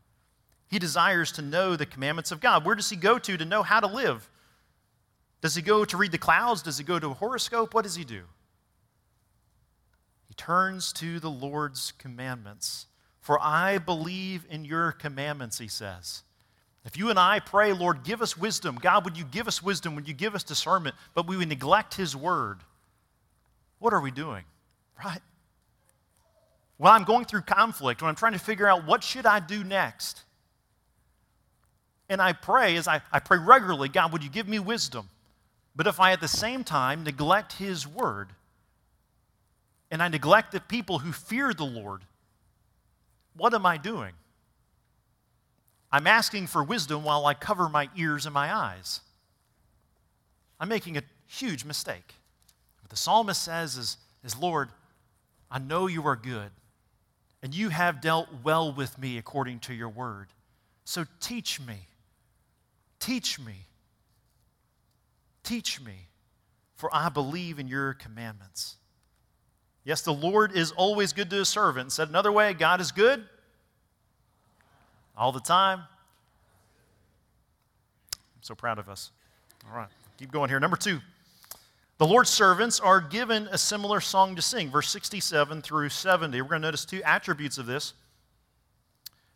He 0.69 0.79
desires 0.79 1.31
to 1.33 1.41
know 1.41 1.77
the 1.77 1.85
commandments 1.85 2.31
of 2.31 2.41
God. 2.41 2.65
Where 2.65 2.75
does 2.75 2.89
he 2.89 2.97
go 2.97 3.17
to 3.17 3.37
to 3.37 3.45
know 3.45 3.63
how 3.63 3.79
to 3.79 3.87
live? 3.87 4.29
Does 5.41 5.55
he 5.55 5.61
go 5.61 5.85
to 5.85 5.97
read 5.97 6.11
the 6.11 6.17
clouds? 6.17 6.61
Does 6.61 6.77
he 6.77 6.83
go 6.83 6.99
to 6.99 7.11
a 7.11 7.13
horoscope? 7.13 7.73
What 7.73 7.83
does 7.83 7.95
he 7.95 8.03
do? 8.03 8.23
He 10.27 10.33
turns 10.33 10.91
to 10.93 11.21
the 11.21 11.31
Lord's 11.31 11.93
commandments. 11.93 12.87
For 13.21 13.39
I 13.41 13.77
believe 13.77 14.45
in 14.49 14.65
your 14.65 14.91
commandments, 14.91 15.57
he 15.57 15.69
says. 15.69 16.23
If 16.87 16.95
you 16.95 17.09
and 17.09 17.19
I 17.19 17.41
pray, 17.41 17.73
Lord, 17.73 18.03
give 18.05 18.21
us 18.21 18.37
wisdom, 18.37 18.79
God, 18.81 19.03
would 19.03 19.17
you 19.17 19.25
give 19.25 19.45
us 19.49 19.61
wisdom? 19.61 19.93
Would 19.95 20.07
you 20.07 20.13
give 20.13 20.35
us 20.35 20.43
discernment? 20.43 20.95
But 21.13 21.27
we 21.27 21.35
would 21.35 21.49
neglect 21.49 21.95
his 21.95 22.15
word. 22.15 22.61
What 23.79 23.93
are 23.93 23.99
we 23.99 24.09
doing? 24.09 24.45
Right? 25.03 25.19
When 26.77 26.93
I'm 26.93 27.03
going 27.03 27.25
through 27.25 27.41
conflict, 27.41 28.01
when 28.01 28.07
I'm 28.07 28.15
trying 28.15 28.33
to 28.33 28.39
figure 28.39 28.69
out 28.69 28.85
what 28.85 29.03
should 29.03 29.25
I 29.25 29.41
do 29.41 29.65
next, 29.65 30.23
and 32.07 32.21
I 32.21 32.31
pray, 32.31 32.77
as 32.77 32.87
I, 32.87 33.01
I 33.11 33.19
pray 33.19 33.37
regularly, 33.37 33.89
God, 33.89 34.13
would 34.13 34.23
you 34.23 34.29
give 34.29 34.47
me 34.47 34.57
wisdom? 34.57 35.09
But 35.75 35.87
if 35.87 35.99
I 35.99 36.13
at 36.13 36.21
the 36.21 36.27
same 36.29 36.63
time 36.63 37.03
neglect 37.03 37.51
his 37.53 37.85
word, 37.85 38.29
and 39.91 40.01
I 40.01 40.07
neglect 40.07 40.53
the 40.53 40.61
people 40.61 40.99
who 40.99 41.11
fear 41.11 41.53
the 41.53 41.65
Lord, 41.65 42.03
what 43.35 43.53
am 43.53 43.65
I 43.65 43.75
doing? 43.75 44.13
I'm 45.91 46.07
asking 46.07 46.47
for 46.47 46.63
wisdom 46.63 47.03
while 47.03 47.25
I 47.25 47.33
cover 47.33 47.69
my 47.69 47.89
ears 47.95 48.25
and 48.25 48.33
my 48.33 48.53
eyes. 48.53 49.01
I'm 50.59 50.69
making 50.69 50.97
a 50.97 51.03
huge 51.27 51.63
mistake. 51.63 52.15
What 52.81 52.89
the 52.89 52.97
psalmist 52.97 53.41
says 53.41 53.77
is, 53.77 53.97
is 54.23 54.37
Lord, 54.37 54.69
I 55.49 55.59
know 55.59 55.87
you 55.87 56.05
are 56.05 56.15
good, 56.15 56.49
and 57.41 57.55
you 57.55 57.69
have 57.69 58.01
dealt 58.01 58.27
well 58.43 58.73
with 58.73 58.97
me 58.99 59.17
according 59.17 59.59
to 59.61 59.73
your 59.73 59.89
word. 59.89 60.27
So 60.83 61.05
teach 61.21 61.61
me. 61.61 61.87
Teach 62.99 63.39
me. 63.39 63.67
Teach 65.43 65.79
me, 65.79 66.07
for 66.75 66.93
I 66.93 67.07
believe 67.07 67.59
in 67.59 67.69
your 67.69 67.93
commandments. 67.93 68.75
Yes, 69.85 70.01
the 70.01 70.11
Lord 70.11 70.51
is 70.51 70.73
always 70.73 71.13
good 71.13 71.29
to 71.29 71.37
his 71.37 71.47
servant. 71.47 71.93
Said 71.93 72.09
another 72.09 72.33
way, 72.33 72.53
God 72.53 72.81
is 72.81 72.91
good 72.91 73.23
all 75.17 75.31
the 75.31 75.39
time. 75.39 75.79
I'm 78.13 78.41
so 78.41 78.55
proud 78.55 78.79
of 78.79 78.87
us. 78.87 79.11
All 79.69 79.75
right, 79.75 79.89
keep 80.17 80.31
going 80.31 80.49
here. 80.49 80.59
Number 80.59 80.77
two, 80.77 80.99
the 81.97 82.05
Lord's 82.05 82.29
servants 82.29 82.79
are 82.79 83.01
given 83.01 83.47
a 83.51 83.57
similar 83.57 83.99
song 83.99 84.35
to 84.35 84.41
sing, 84.41 84.69
verse 84.69 84.89
67 84.89 85.63
through 85.63 85.89
70. 85.89 86.39
We're 86.41 86.47
going 86.47 86.61
to 86.61 86.67
notice 86.67 86.85
two 86.85 87.01
attributes 87.03 87.57
of 87.57 87.65
this. 87.65 87.93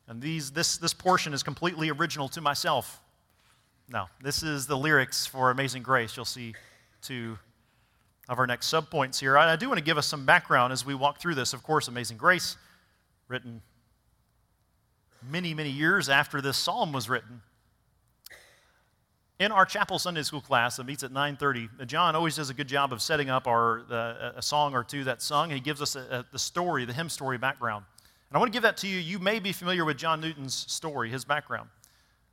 And 0.08 0.22
these, 0.22 0.52
this, 0.52 0.78
this 0.78 0.94
portion 0.94 1.34
is 1.34 1.42
completely 1.42 1.90
original 1.90 2.30
to 2.30 2.42
myself. 2.42 3.02
No, 3.90 4.06
this 4.22 4.44
is 4.44 4.68
the 4.68 4.78
lyrics 4.78 5.26
for 5.26 5.52
Amazing 5.52 5.84
Grace. 5.84 6.16
You'll 6.16 6.26
see 6.26 6.54
two 7.02 7.38
of 8.30 8.38
our 8.38 8.46
next 8.46 8.72
subpoints 8.72 9.20
here. 9.20 9.38
I, 9.38 9.54
I 9.54 9.56
do 9.56 9.68
want 9.68 9.80
to 9.80 9.84
give 9.84 9.98
us 9.98 10.06
some 10.06 10.26
background 10.26 10.72
as 10.72 10.86
we 10.86 10.94
walk 10.94 11.20
through 11.20 11.36
this. 11.36 11.54
Of 11.54 11.64
course, 11.64 11.88
Amazing 11.88 12.18
Grace, 12.18 12.58
written 13.28 13.62
many, 15.24 15.54
many 15.54 15.70
years 15.70 16.10
after 16.10 16.42
this 16.42 16.58
psalm 16.58 16.92
was 16.92 17.10
written. 17.10 17.42
In 19.40 19.52
our 19.52 19.66
chapel 19.66 19.98
Sunday 19.98 20.22
school 20.22 20.42
class 20.42 20.78
that 20.78 20.86
meets 20.86 21.04
at 21.04 21.12
9:30, 21.12 21.88
John 21.88 22.16
always 22.16 22.36
does 22.36 22.50
a 22.50 22.54
good 22.54 22.68
job 22.68 22.94
of 22.94 23.02
setting 23.02 23.30
up 23.30 23.48
our 23.48 23.82
uh, 23.90 24.34
a 24.36 24.42
song 24.42 24.76
or 24.76 24.84
two 24.84 25.04
that's 25.04 25.26
sung, 25.26 25.50
he 25.50 25.60
gives 25.60 25.82
us 25.82 25.96
a, 25.96 26.00
a, 26.00 26.26
the 26.32 26.38
story, 26.38 26.86
the 26.86 26.94
hymn 26.94 27.10
story 27.10 27.40
background. 27.40 27.86
And 28.30 28.38
I 28.38 28.40
want 28.40 28.52
to 28.52 28.56
give 28.56 28.64
that 28.64 28.78
to 28.78 28.88
you. 28.88 29.00
You 29.00 29.20
may 29.20 29.40
be 29.40 29.52
familiar 29.52 29.84
with 29.84 29.98
John 29.98 30.22
Newton's 30.22 30.54
story, 30.54 31.10
his 31.10 31.26
background. 31.26 31.70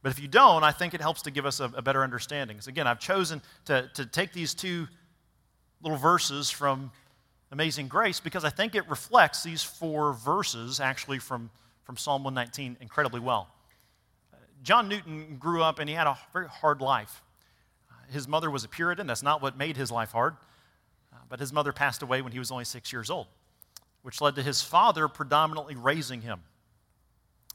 But 0.02 0.12
if 0.12 0.21
you 0.21 0.28
don't, 0.28 0.62
I 0.62 0.71
think 0.71 0.95
it 0.95 1.00
helps 1.00 1.23
to 1.23 1.30
give 1.30 1.45
us 1.45 1.61
a, 1.61 1.64
a 1.75 1.83
better 1.83 2.04
understanding. 2.04 2.61
So 2.61 2.68
again, 2.68 2.87
I've 2.87 3.00
chosen 3.00 3.42
to, 3.64 3.90
to 3.95 4.07
take 4.07 4.33
these 4.33 4.54
two 4.54 4.87
little 5.83 5.99
verses 5.99 6.50
from 6.50 6.92
Amazing 7.50 7.88
Grace 7.88 8.21
because 8.21 8.45
I 8.45 8.50
think 8.50 8.75
it 8.75 8.88
reflects 8.88 9.42
these 9.42 9.62
four 9.62 10.12
verses 10.12 10.78
actually 10.78 11.18
from, 11.18 11.50
from 11.88 11.97
Psalm 11.97 12.23
119 12.23 12.76
incredibly 12.83 13.18
well. 13.18 13.49
Uh, 14.30 14.37
John 14.62 14.90
Newton 14.90 15.38
grew 15.40 15.62
up 15.62 15.78
and 15.78 15.88
he 15.88 15.95
had 15.95 16.07
a 16.07 16.18
very 16.35 16.47
hard 16.47 16.83
life. 16.83 17.23
Uh, 17.90 17.95
his 18.12 18.28
mother 18.28 18.50
was 18.50 18.62
a 18.62 18.68
Puritan. 18.68 19.07
That's 19.07 19.23
not 19.23 19.40
what 19.40 19.57
made 19.57 19.78
his 19.78 19.90
life 19.90 20.12
hard. 20.12 20.37
Uh, 21.14 21.16
but 21.30 21.40
his 21.40 21.50
mother 21.50 21.73
passed 21.73 22.02
away 22.02 22.21
when 22.21 22.30
he 22.30 22.38
was 22.38 22.50
only 22.50 22.66
six 22.66 22.92
years 22.92 23.09
old, 23.09 23.26
which 24.02 24.21
led 24.21 24.35
to 24.35 24.42
his 24.42 24.61
father 24.61 25.09
predominantly 25.09 25.76
raising 25.76 26.21
him. 26.21 26.40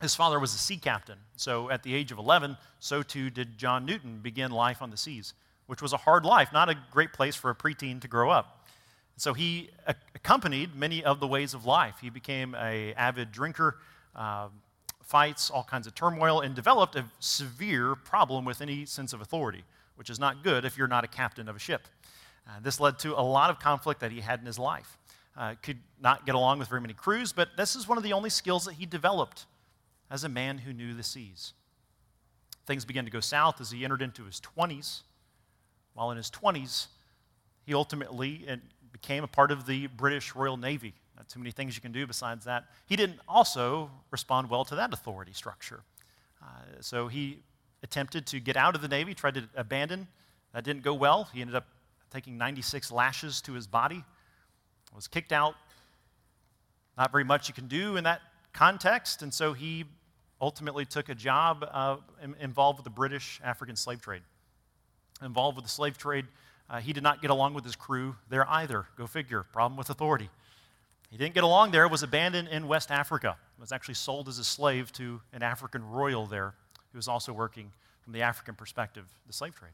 His 0.02 0.16
father 0.16 0.40
was 0.40 0.56
a 0.56 0.58
sea 0.58 0.78
captain, 0.78 1.20
so 1.36 1.70
at 1.70 1.84
the 1.84 1.94
age 1.94 2.12
of 2.12 2.18
11, 2.18 2.58
so 2.80 3.04
too 3.04 3.30
did 3.30 3.60
John 3.60 3.86
Newton 3.86 4.18
begin 4.24 4.50
life 4.50 4.82
on 4.82 4.90
the 4.90 4.98
seas, 4.98 5.36
which 5.68 5.80
was 5.80 5.94
a 5.94 5.98
hard 5.98 6.26
life, 6.26 6.52
not 6.52 6.70
a 6.70 6.76
great 6.90 7.14
place 7.14 7.36
for 7.36 7.52
a 7.52 7.56
preteen 7.56 8.02
to 8.02 8.08
grow 8.08 8.32
up. 8.32 8.66
So 9.16 9.36
he 9.36 9.70
uh, 9.86 9.94
accompanied 10.16 10.76
many 10.76 11.04
of 11.04 11.20
the 11.20 11.28
ways 11.28 11.54
of 11.54 11.68
life. 11.68 11.98
He 12.02 12.10
became 12.10 12.56
a 12.56 12.96
avid 12.96 13.32
drinker, 13.32 13.78
uh, 14.16 14.48
fights, 15.02 15.50
all 15.50 15.64
kinds 15.64 15.88
of 15.88 15.96
turmoil, 15.96 16.42
and 16.42 16.56
developed 16.56 16.96
a 16.96 17.06
severe 17.20 17.96
problem 17.96 18.46
with 18.46 18.62
any 18.62 18.86
sense 18.86 19.14
of 19.14 19.22
authority, 19.22 19.64
which 19.96 20.10
is 20.10 20.20
not 20.20 20.44
good 20.44 20.66
if 20.66 20.78
you're 20.78 20.88
not 20.88 21.04
a 21.04 21.08
captain 21.08 21.48
of 21.48 21.56
a 21.56 21.60
ship. 21.60 21.88
Uh, 22.48 22.60
this 22.62 22.80
led 22.80 23.00
to 23.00 23.14
a 23.14 23.22
lot 23.22 23.50
of 23.50 23.60
conflict 23.60 24.02
that 24.02 24.12
he 24.12 24.22
had 24.22 24.40
in 24.40 24.46
his 24.46 24.60
life. 24.60 24.98
Uh, 25.36 25.56
could 25.64 25.80
not 26.02 26.26
get 26.26 26.36
along 26.36 26.60
with 26.60 26.68
very 26.68 26.82
many 26.82 26.94
crews, 26.94 27.34
but 27.34 27.50
this 27.58 27.76
is 27.76 27.88
one 27.88 27.98
of 27.98 28.04
the 28.04 28.14
only 28.14 28.30
skills 28.30 28.66
that 28.66 28.74
he 28.74 28.86
developed 28.86 29.46
as 30.12 30.24
a 30.24 30.30
man 30.30 30.60
who 30.60 30.72
knew 30.72 30.94
the 30.94 31.04
seas. 31.04 31.54
Things 32.68 32.86
began 32.86 33.06
to 33.06 33.12
go 33.12 33.20
south 33.20 33.60
as 33.60 33.72
he 33.72 33.84
entered 33.84 34.02
into 34.02 34.26
his 34.26 34.40
20s. 34.40 35.02
While 35.96 36.12
in 36.12 36.18
his 36.18 36.30
20s, 36.30 36.88
he 37.66 37.74
ultimately 37.74 38.46
became 38.92 39.24
a 39.24 39.28
part 39.28 39.52
of 39.52 39.66
the 39.66 39.88
British 39.88 40.36
Royal 40.36 40.58
Navy. 40.58 40.94
Not 41.16 41.30
too 41.30 41.40
many 41.40 41.52
things 41.52 41.76
you 41.76 41.82
can 41.82 41.92
do 41.92 42.08
besides 42.08 42.46
that. 42.46 42.66
He 42.86 42.96
didn't 42.96 43.20
also 43.28 43.92
respond 44.12 44.50
well 44.50 44.66
to 44.66 44.76
that 44.76 44.94
authority 44.94 45.34
structure. 45.34 45.84
Uh, 46.42 46.46
so 46.82 47.08
he 47.08 47.40
attempted 47.84 48.26
to 48.28 48.40
get 48.40 48.58
out 48.58 48.76
of 48.76 48.82
the 48.82 48.88
Navy, 48.88 49.14
tried 49.14 49.36
to 49.36 49.48
abandon. 49.56 50.08
That 50.54 50.64
didn't 50.64 50.84
go 50.84 50.94
well. 50.94 51.30
He 51.34 51.42
ended 51.42 51.56
up 51.56 51.68
taking 52.12 52.38
96 52.38 52.92
lashes 52.92 53.42
to 53.42 53.54
his 53.54 53.68
body, 53.68 54.04
was 54.94 55.08
kicked 55.08 55.32
out. 55.32 55.56
Not 56.98 57.12
very 57.12 57.24
much 57.24 57.48
you 57.48 57.54
can 57.56 57.68
do 57.68 57.98
in 57.98 58.04
that 58.04 58.22
context, 58.54 59.24
and 59.24 59.34
so 59.34 59.54
he 59.54 59.86
ultimately 60.40 60.86
took 60.86 61.10
a 61.10 61.16
job 61.16 61.66
uh, 61.72 61.98
involved 62.40 62.78
with 62.78 62.84
the 62.84 62.92
British 62.92 63.42
African 63.44 63.76
slave 63.76 64.02
trade. 64.02 64.22
Involved 65.24 65.56
with 65.56 65.66
the 65.66 65.72
slave 65.72 65.98
trade, 65.98 66.28
uh, 66.70 66.80
he 66.80 66.94
did 66.94 67.02
not 67.02 67.22
get 67.22 67.32
along 67.32 67.54
with 67.54 67.64
his 67.64 67.76
crew 67.76 68.16
there 68.30 68.48
either. 68.50 68.86
Go 68.98 69.08
figure. 69.08 69.44
Problem 69.44 69.78
with 69.78 69.90
authority. 69.90 70.30
He 71.14 71.20
didn't 71.20 71.36
get 71.36 71.44
along 71.44 71.70
there, 71.70 71.88
was 71.88 72.02
abandoned 72.02 72.48
in 72.48 72.68
West 72.68 72.90
Africa, 72.90 73.38
was 73.60 73.72
actually 73.72 73.94
sold 73.94 74.28
as 74.28 74.40
a 74.40 74.44
slave 74.44 74.92
to 74.94 75.22
an 75.32 75.44
African 75.44 75.88
royal 75.88 76.26
there 76.26 76.56
who 76.92 76.98
was 76.98 77.08
also 77.08 77.32
working 77.32 77.72
from 78.02 78.14
the 78.14 78.24
African 78.24 78.56
perspective, 78.56 79.06
the 79.28 79.34
slave 79.34 79.54
trade. 79.54 79.74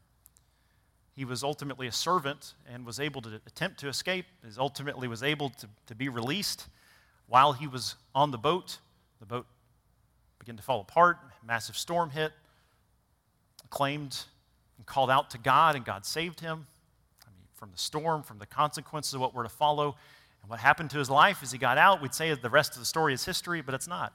He 1.16 1.24
was 1.24 1.42
ultimately 1.42 1.86
a 1.86 1.92
servant 1.92 2.52
and 2.70 2.84
was 2.84 3.00
able 3.00 3.22
to 3.22 3.40
attempt 3.46 3.80
to 3.80 3.88
escape, 3.88 4.26
He 4.44 4.50
ultimately 4.58 5.08
was 5.08 5.22
able 5.22 5.48
to, 5.48 5.68
to 5.86 5.94
be 5.94 6.10
released 6.10 6.66
while 7.26 7.54
he 7.54 7.66
was 7.66 7.94
on 8.14 8.32
the 8.32 8.38
boat, 8.38 8.76
the 9.18 9.24
boat 9.24 9.46
began 10.38 10.58
to 10.58 10.62
fall 10.62 10.82
apart, 10.82 11.16
massive 11.42 11.74
storm 11.74 12.10
hit, 12.10 12.32
claimed 13.70 14.24
and 14.76 14.84
called 14.84 15.08
out 15.08 15.30
to 15.30 15.38
God, 15.38 15.74
and 15.74 15.86
God 15.86 16.04
saved 16.04 16.40
him 16.40 16.66
I 17.26 17.30
mean, 17.30 17.46
from 17.54 17.70
the 17.70 17.78
storm, 17.78 18.24
from 18.24 18.36
the 18.36 18.46
consequences 18.46 19.14
of 19.14 19.22
what 19.22 19.32
were 19.32 19.44
to 19.44 19.48
follow. 19.48 19.96
And 20.42 20.50
what 20.50 20.60
happened 20.60 20.90
to 20.90 20.98
his 20.98 21.10
life 21.10 21.42
as 21.42 21.52
he 21.52 21.58
got 21.58 21.78
out, 21.78 22.00
we'd 22.00 22.14
say 22.14 22.32
the 22.34 22.50
rest 22.50 22.72
of 22.74 22.80
the 22.80 22.86
story 22.86 23.12
is 23.12 23.24
history, 23.24 23.60
but 23.60 23.74
it's 23.74 23.88
not. 23.88 24.12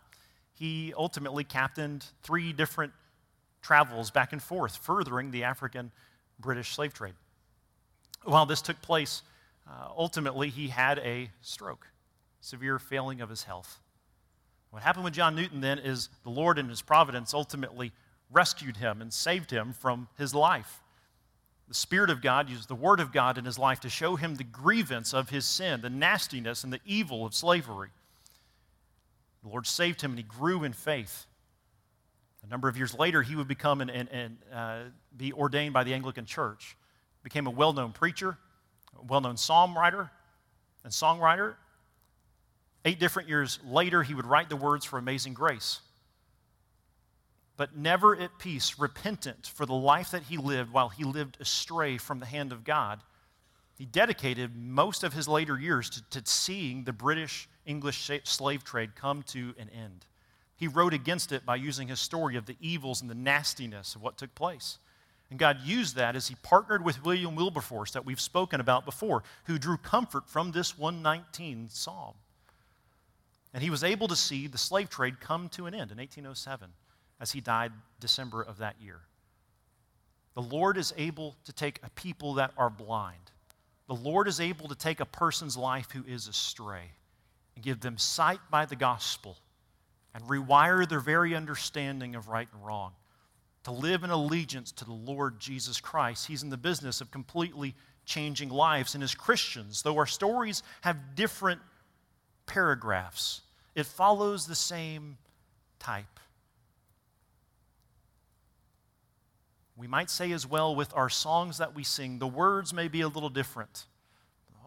He 0.54 0.94
ultimately 0.96 1.44
captained 1.44 2.06
three 2.24 2.54
different 2.54 2.94
travels 3.62 4.12
back 4.12 4.32
and 4.32 4.42
forth, 4.42 4.78
furthering 4.78 5.32
the 5.32 5.44
African 5.44 5.92
British 6.40 6.74
slave 6.74 6.94
trade. 6.94 7.16
While 8.24 8.46
this 8.46 8.62
took 8.62 8.82
place, 8.82 9.22
uh, 9.68 9.90
ultimately 9.96 10.50
he 10.50 10.68
had 10.70 11.00
a 11.00 11.30
stroke 11.42 11.88
severe 12.42 12.78
failing 12.78 13.22
of 13.22 13.30
his 13.30 13.44
health. 13.44 13.80
What 14.70 14.84
happened 14.84 15.04
with 15.04 15.14
John 15.14 15.36
Newton 15.36 15.62
then 15.62 15.80
is 15.80 16.10
the 16.24 16.30
Lord 16.30 16.60
in 16.60 16.70
his 16.70 16.82
providence 16.82 17.34
ultimately 17.34 17.92
rescued 18.32 18.78
him 18.78 19.02
and 19.02 19.12
saved 19.12 19.52
him 19.52 19.74
from 19.74 20.08
his 20.18 20.36
life. 20.36 20.82
The 21.68 21.74
Spirit 21.74 22.10
of 22.10 22.22
God 22.22 22.50
used 22.50 22.68
the 22.68 22.76
Word 22.76 23.00
of 23.00 23.12
God 23.12 23.38
in 23.38 23.46
his 23.46 23.58
life 23.58 23.80
to 23.82 23.90
show 23.90 24.16
him 24.16 24.36
the 24.36 24.44
grievance 24.44 25.14
of 25.14 25.30
his 25.30 25.46
sin, 25.46 25.82
the 25.82 25.90
nastiness 25.90 26.64
and 26.64 26.72
the 26.72 26.80
evil 26.86 27.26
of 27.26 27.34
slavery. 27.34 27.90
The 29.44 29.50
Lord 29.50 29.66
saved 29.66 30.02
him 30.02 30.12
and 30.12 30.20
he 30.20 30.24
grew 30.24 30.64
in 30.64 30.74
faith. 30.74 31.26
A 32.44 32.48
number 32.48 32.68
of 32.68 32.78
years 32.78 32.94
later, 32.94 33.24
he 33.24 33.36
would 33.36 33.48
become 33.48 33.82
and, 33.82 33.90
and, 33.90 34.38
uh, 34.54 34.80
be 35.18 35.34
ordained 35.34 35.74
by 35.74 35.84
the 35.84 35.94
Anglican 35.94 36.26
Church. 36.26 36.78
Became 37.24 37.48
a 37.48 37.52
well 37.52 37.74
known 37.74 37.92
preacher, 37.92 38.38
a 39.00 39.04
well 39.04 39.22
known 39.22 39.38
psalm 39.38 39.76
writer 39.76 40.12
and 40.84 40.94
songwriter. 40.94 41.56
Eight 42.86 43.00
different 43.00 43.28
years 43.28 43.58
later, 43.66 44.04
he 44.04 44.14
would 44.14 44.28
write 44.28 44.50
the 44.50 44.56
words 44.56 44.86
for 44.86 45.00
Amazing 45.00 45.34
Grace. 45.34 45.80
But 47.58 47.76
never 47.76 48.16
at 48.16 48.38
peace, 48.38 48.78
repentant 48.78 49.48
for 49.48 49.66
the 49.66 49.74
life 49.74 50.12
that 50.12 50.24
he 50.24 50.38
lived 50.38 50.74
while 50.74 50.90
he 50.90 51.04
lived 51.04 51.38
astray 51.40 51.98
from 51.98 52.20
the 52.20 52.26
hand 52.26 52.52
of 52.52 52.64
God. 52.64 53.02
He 53.78 53.86
dedicated 53.86 54.56
most 54.56 55.04
of 55.04 55.14
his 55.14 55.28
later 55.28 55.60
years 55.60 55.90
to, 55.92 56.22
to 56.22 56.30
seeing 56.30 56.84
the 56.84 56.94
British 56.94 57.48
English 57.66 58.10
slave 58.24 58.64
trade 58.64 58.96
come 58.96 59.24
to 59.24 59.54
an 59.58 59.70
end. 59.70 60.06
He 60.58 60.68
wrote 60.68 60.94
against 60.94 61.32
it 61.32 61.46
by 61.46 61.58
using 61.58 61.88
his 61.88 62.00
story 62.00 62.38
of 62.38 62.46
the 62.46 62.56
evils 62.62 63.02
and 63.02 63.10
the 63.10 63.16
nastiness 63.16 63.96
of 63.96 64.02
what 64.02 64.18
took 64.18 64.34
place. 64.36 64.78
And 65.30 65.40
God 65.40 65.62
used 65.64 65.96
that 65.96 66.16
as 66.16 66.28
he 66.28 66.36
partnered 66.44 66.86
with 66.86 67.04
William 67.04 67.36
Wilberforce, 67.36 67.92
that 67.92 68.06
we've 68.06 68.22
spoken 68.22 68.62
about 68.62 68.86
before, 68.86 69.24
who 69.46 69.58
drew 69.58 69.78
comfort 69.78 70.30
from 70.30 70.52
this 70.52 70.78
119 70.78 71.70
psalm. 71.70 72.14
And 73.54 73.64
he 73.64 73.70
was 73.70 73.84
able 73.84 74.08
to 74.08 74.16
see 74.16 74.48
the 74.48 74.58
slave 74.58 74.90
trade 74.90 75.20
come 75.20 75.50
to 75.50 75.66
an 75.66 75.74
end 75.74 75.92
in 75.92 75.98
1807 75.98 76.70
as 77.20 77.32
he 77.32 77.42
died 77.42 77.72
December 78.00 78.42
of 78.42 78.58
that 78.60 78.76
year. 78.82 79.00
The 80.34 80.42
Lord 80.42 80.78
is 80.78 80.94
able 80.98 81.36
to 81.46 81.54
take 81.54 81.80
a 81.84 81.90
people 81.92 82.36
that 82.36 82.52
are 82.58 82.70
blind. 82.70 83.32
The 83.88 83.96
Lord 83.96 84.28
is 84.28 84.40
able 84.40 84.68
to 84.68 84.76
take 84.76 85.00
a 85.00 85.06
person's 85.06 85.56
life 85.56 85.92
who 85.92 86.04
is 86.06 86.28
astray 86.28 86.92
and 87.56 87.64
give 87.64 87.80
them 87.80 87.98
sight 87.98 88.40
by 88.50 88.66
the 88.66 88.76
gospel 88.76 89.38
and 90.14 90.24
rewire 90.26 90.88
their 90.88 91.00
very 91.00 91.36
understanding 91.36 92.16
of 92.16 92.30
right 92.30 92.48
and 92.54 92.66
wrong, 92.66 92.94
to 93.64 93.72
live 93.72 94.04
in 94.04 94.10
allegiance 94.10 94.72
to 94.72 94.86
the 94.86 94.94
Lord 94.94 95.40
Jesus 95.40 95.82
Christ. 95.82 96.28
He's 96.28 96.44
in 96.44 96.50
the 96.50 96.58
business 96.58 97.02
of 97.02 97.12
completely 97.12 97.76
changing 98.06 98.50
lives. 98.50 98.96
And 98.96 99.04
as 99.04 99.16
Christians, 99.16 99.82
though 99.82 99.98
our 99.98 100.06
stories 100.06 100.64
have 100.82 101.16
different 101.16 101.60
paragraphs, 102.46 103.42
it 103.74 103.86
follows 103.86 104.48
the 104.48 104.56
same 104.56 105.18
type. 105.80 106.20
We 109.78 109.88
might 109.88 110.10
say 110.10 110.32
as 110.32 110.48
well 110.48 110.76
with 110.76 110.94
our 110.96 111.10
songs 111.10 111.58
that 111.58 111.76
we 111.76 111.84
sing, 111.84 112.20
the 112.20 112.28
words 112.28 112.74
may 112.74 112.88
be 112.88 113.02
a 113.02 113.08
little 113.08 113.30
different. 113.30 113.86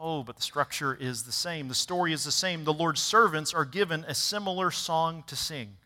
Oh, 0.01 0.23
but 0.23 0.37
the 0.37 0.43
structure 0.43 0.95
is 0.95 1.25
the 1.25 1.33
same. 1.33 1.69
The 1.69 1.75
story 1.75 2.13
is 2.13 2.25
the 2.25 2.31
same. 2.31 2.65
The 2.65 2.73
Lord's 2.73 3.01
servants 3.01 3.53
are 3.53 3.65
given 3.65 4.05
a 4.07 4.15
similar 4.15 4.71
song 4.71 5.25
to 5.27 5.35
sing. 5.35 5.77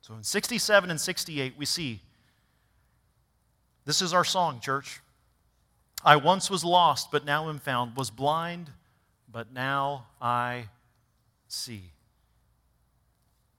So 0.00 0.14
in 0.14 0.22
67 0.22 0.90
and 0.90 1.00
68, 1.00 1.54
we 1.58 1.66
see 1.66 2.00
this 3.84 4.02
is 4.02 4.14
our 4.14 4.24
song, 4.24 4.60
church. 4.60 5.00
I 6.04 6.16
once 6.16 6.48
was 6.48 6.64
lost, 6.64 7.10
but 7.10 7.24
now 7.24 7.48
am 7.48 7.58
found, 7.58 7.96
was 7.96 8.10
blind, 8.10 8.70
but 9.30 9.52
now 9.52 10.06
I 10.20 10.66
see. 11.48 11.90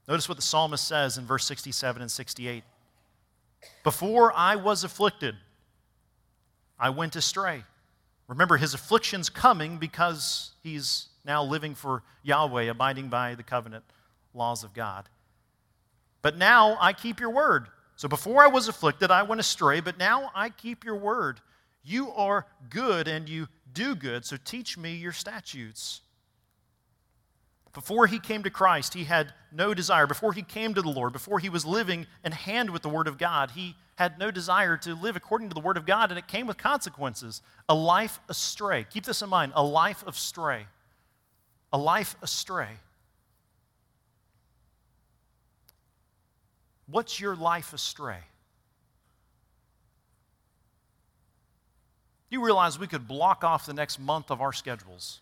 Notice 0.08 0.28
what 0.28 0.36
the 0.36 0.42
psalmist 0.42 0.86
says 0.86 1.18
in 1.18 1.26
verse 1.26 1.44
67 1.44 2.02
and 2.02 2.10
68. 2.10 2.64
Before 3.84 4.32
I 4.32 4.56
was 4.56 4.84
afflicted, 4.84 5.34
I 6.78 6.90
went 6.90 7.16
astray. 7.16 7.64
Remember, 8.28 8.56
his 8.56 8.74
affliction's 8.74 9.28
coming 9.28 9.78
because 9.78 10.52
he's 10.62 11.08
now 11.24 11.44
living 11.44 11.74
for 11.74 12.02
Yahweh, 12.22 12.64
abiding 12.64 13.08
by 13.08 13.34
the 13.34 13.42
covenant 13.42 13.84
laws 14.34 14.64
of 14.64 14.72
God. 14.72 15.08
But 16.22 16.36
now 16.38 16.76
I 16.80 16.92
keep 16.92 17.20
your 17.20 17.30
word. 17.30 17.66
So 17.96 18.08
before 18.08 18.42
I 18.42 18.46
was 18.46 18.68
afflicted, 18.68 19.10
I 19.10 19.22
went 19.22 19.40
astray, 19.40 19.80
but 19.80 19.98
now 19.98 20.30
I 20.34 20.48
keep 20.48 20.84
your 20.84 20.96
word. 20.96 21.40
You 21.84 22.10
are 22.12 22.46
good 22.70 23.08
and 23.08 23.28
you 23.28 23.48
do 23.72 23.94
good, 23.94 24.24
so 24.24 24.36
teach 24.44 24.78
me 24.78 24.94
your 24.94 25.12
statutes. 25.12 26.00
Before 27.72 28.06
he 28.06 28.18
came 28.18 28.42
to 28.42 28.50
Christ, 28.50 28.92
he 28.92 29.04
had 29.04 29.32
no 29.50 29.72
desire. 29.72 30.06
Before 30.06 30.32
he 30.32 30.42
came 30.42 30.74
to 30.74 30.82
the 30.82 30.90
Lord, 30.90 31.12
before 31.12 31.38
he 31.38 31.48
was 31.48 31.64
living 31.64 32.06
in 32.22 32.32
hand 32.32 32.68
with 32.70 32.82
the 32.82 32.88
Word 32.90 33.08
of 33.08 33.16
God, 33.16 33.52
he 33.52 33.76
had 33.96 34.18
no 34.18 34.30
desire 34.30 34.76
to 34.78 34.94
live 34.94 35.16
according 35.16 35.48
to 35.48 35.54
the 35.54 35.60
Word 35.60 35.78
of 35.78 35.86
God, 35.86 36.10
and 36.10 36.18
it 36.18 36.28
came 36.28 36.46
with 36.46 36.58
consequences. 36.58 37.40
A 37.68 37.74
life 37.74 38.20
astray. 38.28 38.86
Keep 38.90 39.06
this 39.06 39.22
in 39.22 39.30
mind 39.30 39.52
a 39.54 39.62
life 39.62 40.04
of 40.06 40.18
stray. 40.18 40.66
A 41.72 41.78
life 41.78 42.14
astray. 42.20 42.68
What's 46.86 47.18
your 47.18 47.34
life 47.34 47.72
astray? 47.72 48.18
You 52.28 52.44
realize 52.44 52.78
we 52.78 52.86
could 52.86 53.08
block 53.08 53.44
off 53.44 53.64
the 53.64 53.72
next 53.72 53.98
month 53.98 54.30
of 54.30 54.42
our 54.42 54.52
schedules, 54.52 55.21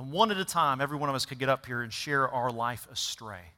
and 0.00 0.10
one 0.12 0.30
at 0.30 0.38
a 0.38 0.44
time, 0.44 0.80
every 0.80 0.96
one 0.96 1.08
of 1.08 1.14
us 1.14 1.26
could 1.26 1.38
get 1.38 1.48
up 1.48 1.66
here 1.66 1.82
and 1.82 1.92
share 1.92 2.28
our 2.28 2.50
life 2.50 2.88
astray 2.90 3.52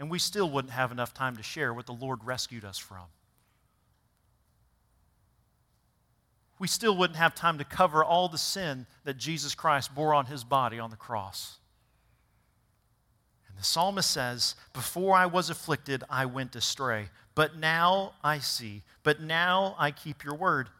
and 0.00 0.10
we 0.10 0.18
still 0.18 0.48
wouldn't 0.48 0.72
have 0.72 0.92
enough 0.92 1.12
time 1.12 1.36
to 1.36 1.42
share 1.42 1.74
what 1.74 1.84
the 1.84 1.92
Lord 1.92 2.24
rescued 2.24 2.64
us 2.64 2.78
from. 2.78 3.04
We 6.58 6.68
still 6.68 6.96
wouldn't 6.96 7.18
have 7.18 7.34
time 7.34 7.58
to 7.58 7.64
cover 7.64 8.02
all 8.02 8.26
the 8.26 8.38
sin 8.38 8.86
that 9.04 9.18
Jesus 9.18 9.54
Christ 9.54 9.94
bore 9.94 10.14
on 10.14 10.24
his 10.24 10.42
body 10.42 10.78
on 10.78 10.88
the 10.88 10.96
cross. 10.96 11.58
And 13.46 13.58
the 13.58 13.62
psalmist 13.62 14.10
says, 14.10 14.54
Before 14.72 15.14
I 15.14 15.26
was 15.26 15.50
afflicted, 15.50 16.02
I 16.08 16.24
went 16.24 16.56
astray, 16.56 17.10
but 17.34 17.58
now 17.58 18.14
I 18.24 18.38
see, 18.38 18.82
but 19.02 19.20
now 19.20 19.74
I 19.78 19.90
keep 19.90 20.24
your 20.24 20.34
word. 20.34 20.70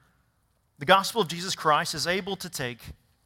The 0.79 0.87
gospel 0.87 1.21
of 1.21 1.29
Jesus 1.29 1.55
Christ 1.55 1.95
is 1.95 2.07
able 2.07 2.37
to 2.37 2.49
take 2.49 2.81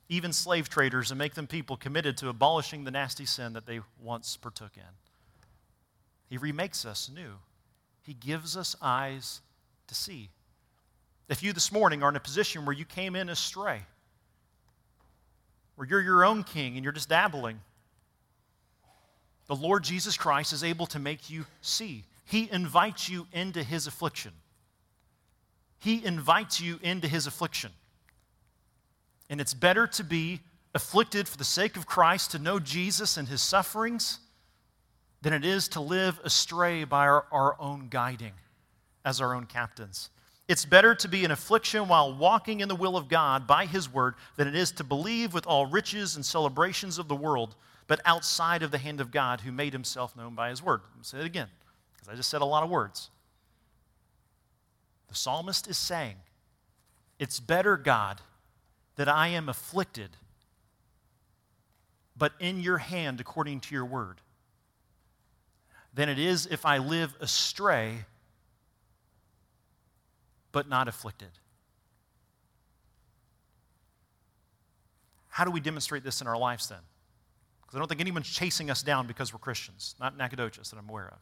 even 0.09 0.33
slave 0.33 0.69
traders 0.69 1.11
and 1.11 1.19
make 1.19 1.35
them 1.35 1.47
people 1.47 1.77
committed 1.77 2.17
to 2.19 2.29
abolishing 2.29 2.85
the 2.85 2.91
nasty 2.91 3.25
sin 3.25 3.55
that 3.55 3.67
they 3.67 3.81
once 4.03 4.37
partook 4.37 4.77
in. 4.77 4.83
He 6.29 6.37
remakes 6.37 6.85
us 6.85 7.11
new. 7.13 7.39
He 8.03 8.15
gives 8.15 8.57
us 8.57 8.77
eyes 8.83 9.41
to 9.87 9.95
see. 9.95 10.31
If 11.29 11.43
you 11.43 11.53
this 11.53 11.73
morning 11.73 12.03
are 12.03 12.11
in 12.11 12.17
a 12.17 12.21
position 12.21 12.67
where 12.67 12.77
you 12.77 12.85
came 12.85 13.17
in 13.17 13.29
astray, 13.29 13.83
where 15.77 15.89
you're 15.89 16.03
your 16.03 16.25
own 16.25 16.45
king 16.45 16.77
and 16.77 16.85
you're 16.85 16.93
just 16.93 17.09
dabbling, 17.09 17.61
the 19.47 19.57
Lord 19.57 19.85
Jesus 19.85 20.17
Christ 20.17 20.53
is 20.53 20.65
able 20.65 20.87
to 20.87 20.99
make 20.99 21.31
you 21.31 21.47
see. 21.61 22.05
He 22.27 22.49
invites 22.51 23.09
you 23.09 23.27
into 23.33 23.63
his 23.63 23.87
affliction. 23.87 24.33
He 25.79 26.05
invites 26.05 26.61
you 26.61 26.79
into 26.83 27.09
his 27.09 27.27
affliction. 27.27 27.71
And 29.31 29.41
it's 29.41 29.55
better 29.55 29.87
to 29.87 30.05
be 30.05 30.41
afflicted 30.75 31.29
for 31.29 31.39
the 31.39 31.45
sake 31.45 31.77
of 31.77 31.87
Christ, 31.87 32.33
to 32.33 32.39
know 32.39 32.59
Jesus 32.59 33.17
and 33.17 33.29
his 33.29 33.43
sufferings, 33.43 34.19
than 35.23 35.33
it 35.33 35.45
is 35.45 35.69
to 35.69 35.81
live 35.81 36.21
astray 36.25 36.85
by 36.85 37.07
our, 37.07 37.25
our 37.33 37.57
own 37.61 37.89
guiding 37.89 38.33
as 39.05 39.21
our 39.21 39.35
own 39.35 39.47
captains. 39.47 40.11
It's 40.47 40.67
better 40.67 40.95
to 40.97 41.09
be 41.09 41.25
in 41.25 41.31
affliction 41.31 41.89
while 41.89 42.15
walking 42.15 42.61
in 42.61 42.69
the 42.69 42.75
will 42.75 42.97
of 42.97 43.09
God 43.09 43.47
by 43.47 43.65
His 43.65 43.91
word 43.91 44.15
than 44.37 44.47
it 44.47 44.55
is 44.55 44.73
to 44.73 44.85
believe 44.85 45.33
with 45.33 45.47
all 45.47 45.67
riches 45.67 46.17
and 46.17 46.25
celebrations 46.25 46.99
of 46.99 47.09
the 47.09 47.17
world, 47.17 47.55
but 47.87 48.01
outside 48.05 48.63
of 48.63 48.71
the 48.71 48.79
hand 48.79 49.01
of 49.01 49.11
God 49.11 49.41
who 49.41 49.53
made 49.53 49.73
Himself 49.73 50.15
known 50.17 50.35
by 50.35 50.51
His 50.51 50.63
word. 50.63 50.83
Let 50.83 50.99
me 50.99 51.05
say 51.05 51.19
it 51.21 51.27
again, 51.27 51.49
because 51.95 52.13
I 52.13 52.17
just 52.17 52.29
said 52.29 52.43
a 52.43 52.47
lot 52.47 52.63
of 52.63 52.69
words. 52.69 53.09
The 55.09 55.15
psalmist 55.15 55.67
is 55.69 55.79
saying, 55.79 56.17
It's 57.19 57.41
better, 57.41 57.79
God, 57.79 58.21
that 58.97 59.09
I 59.09 59.29
am 59.29 59.49
afflicted, 59.49 60.11
but 62.17 62.33
in 62.39 62.61
your 62.61 62.79
hand 62.79 63.21
according 63.21 63.61
to 63.61 63.75
your 63.75 63.85
word 63.85 64.21
than 65.93 66.09
it 66.09 66.19
is 66.19 66.47
if 66.47 66.67
I 66.67 66.79
live 66.79 67.15
astray 67.21 68.05
but 70.53 70.69
not 70.69 70.87
afflicted. 70.87 71.31
How 75.29 75.45
do 75.45 75.51
we 75.51 75.61
demonstrate 75.61 76.05
this 76.05 76.21
in 76.21 76.29
our 76.29 76.39
lives 76.39 76.69
then? 76.69 76.79
Because 77.63 77.75
I 77.75 77.79
don't 77.81 77.89
think 77.89 78.01
anyone's 78.01 78.31
chasing 78.31 78.71
us 78.71 78.85
down 78.85 79.09
because 79.09 79.33
we're 79.33 79.41
Christians, 79.41 79.97
not 79.99 80.17
Nacogdoches 80.17 80.71
that 80.71 80.79
I'm 80.79 80.89
aware 80.89 81.09
of. 81.09 81.19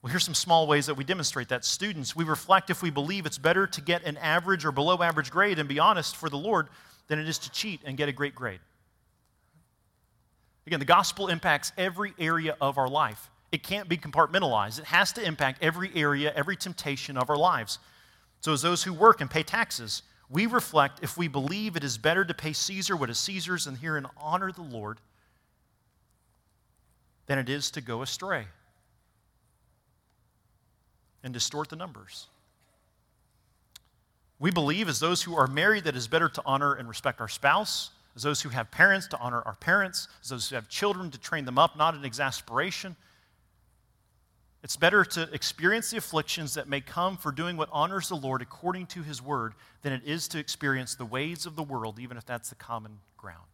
Well, 0.00 0.10
here's 0.10 0.24
some 0.24 0.34
small 0.34 0.66
ways 0.66 0.86
that 0.86 0.94
we 0.94 1.04
demonstrate 1.04 1.48
that. 1.48 1.64
Students, 1.64 2.14
we 2.14 2.24
reflect 2.24 2.70
if 2.70 2.82
we 2.82 2.90
believe 2.90 3.26
it's 3.26 3.38
better 3.38 3.66
to 3.66 3.80
get 3.80 4.04
an 4.04 4.16
average 4.18 4.64
or 4.64 4.70
below 4.70 5.02
average 5.02 5.30
grade 5.30 5.58
and 5.58 5.68
be 5.68 5.80
honest 5.80 6.16
for 6.16 6.28
the 6.28 6.38
Lord 6.38 6.68
than 7.08 7.18
it 7.18 7.28
is 7.28 7.38
to 7.38 7.50
cheat 7.50 7.80
and 7.84 7.96
get 7.96 8.08
a 8.08 8.12
great 8.12 8.34
grade. 8.34 8.60
Again, 10.66 10.78
the 10.78 10.84
gospel 10.84 11.28
impacts 11.28 11.72
every 11.76 12.14
area 12.18 12.56
of 12.60 12.78
our 12.78 12.88
life. 12.88 13.30
It 13.50 13.62
can't 13.62 13.88
be 13.88 13.96
compartmentalized. 13.96 14.78
It 14.78 14.84
has 14.84 15.12
to 15.14 15.22
impact 15.24 15.62
every 15.62 15.90
area, 15.94 16.32
every 16.36 16.56
temptation 16.56 17.16
of 17.16 17.30
our 17.30 17.38
lives. 17.38 17.78
So, 18.40 18.52
as 18.52 18.62
those 18.62 18.84
who 18.84 18.92
work 18.92 19.20
and 19.20 19.30
pay 19.30 19.42
taxes, 19.42 20.02
we 20.28 20.46
reflect 20.46 21.00
if 21.02 21.16
we 21.16 21.26
believe 21.26 21.74
it 21.74 21.82
is 21.82 21.96
better 21.96 22.24
to 22.24 22.34
pay 22.34 22.52
Caesar 22.52 22.94
what 22.94 23.08
is 23.08 23.18
Caesar's 23.18 23.66
and 23.66 23.78
hear 23.78 23.96
and 23.96 24.06
honor 24.18 24.52
the 24.52 24.62
Lord 24.62 24.98
than 27.26 27.38
it 27.38 27.48
is 27.48 27.70
to 27.72 27.80
go 27.80 28.02
astray. 28.02 28.46
And 31.22 31.32
distort 31.34 31.68
the 31.68 31.76
numbers. 31.76 32.26
We 34.38 34.50
believe, 34.50 34.88
as 34.88 35.00
those 35.00 35.22
who 35.22 35.36
are 35.36 35.46
married, 35.46 35.84
that 35.84 35.94
it 35.94 35.98
is 35.98 36.06
better 36.06 36.28
to 36.28 36.42
honor 36.46 36.74
and 36.74 36.88
respect 36.88 37.20
our 37.20 37.28
spouse, 37.28 37.90
as 38.14 38.22
those 38.22 38.40
who 38.40 38.48
have 38.50 38.70
parents, 38.70 39.06
to 39.08 39.18
honor 39.18 39.42
our 39.44 39.56
parents, 39.56 40.08
as 40.22 40.30
those 40.30 40.48
who 40.48 40.54
have 40.54 40.68
children, 40.68 41.10
to 41.10 41.18
train 41.18 41.44
them 41.44 41.58
up, 41.58 41.76
not 41.76 41.94
in 41.94 42.04
exasperation. 42.04 42.94
It's 44.62 44.76
better 44.76 45.04
to 45.04 45.22
experience 45.32 45.90
the 45.90 45.98
afflictions 45.98 46.54
that 46.54 46.68
may 46.68 46.80
come 46.80 47.16
for 47.16 47.30
doing 47.30 47.56
what 47.56 47.68
honors 47.72 48.08
the 48.08 48.16
Lord 48.16 48.42
according 48.42 48.86
to 48.88 49.02
his 49.02 49.22
word 49.22 49.54
than 49.82 49.92
it 49.92 50.02
is 50.04 50.28
to 50.28 50.38
experience 50.38 50.94
the 50.94 51.04
ways 51.04 51.46
of 51.46 51.56
the 51.56 51.62
world, 51.62 51.98
even 51.98 52.16
if 52.16 52.26
that's 52.26 52.48
the 52.48 52.56
common 52.56 52.98
ground. 53.16 53.46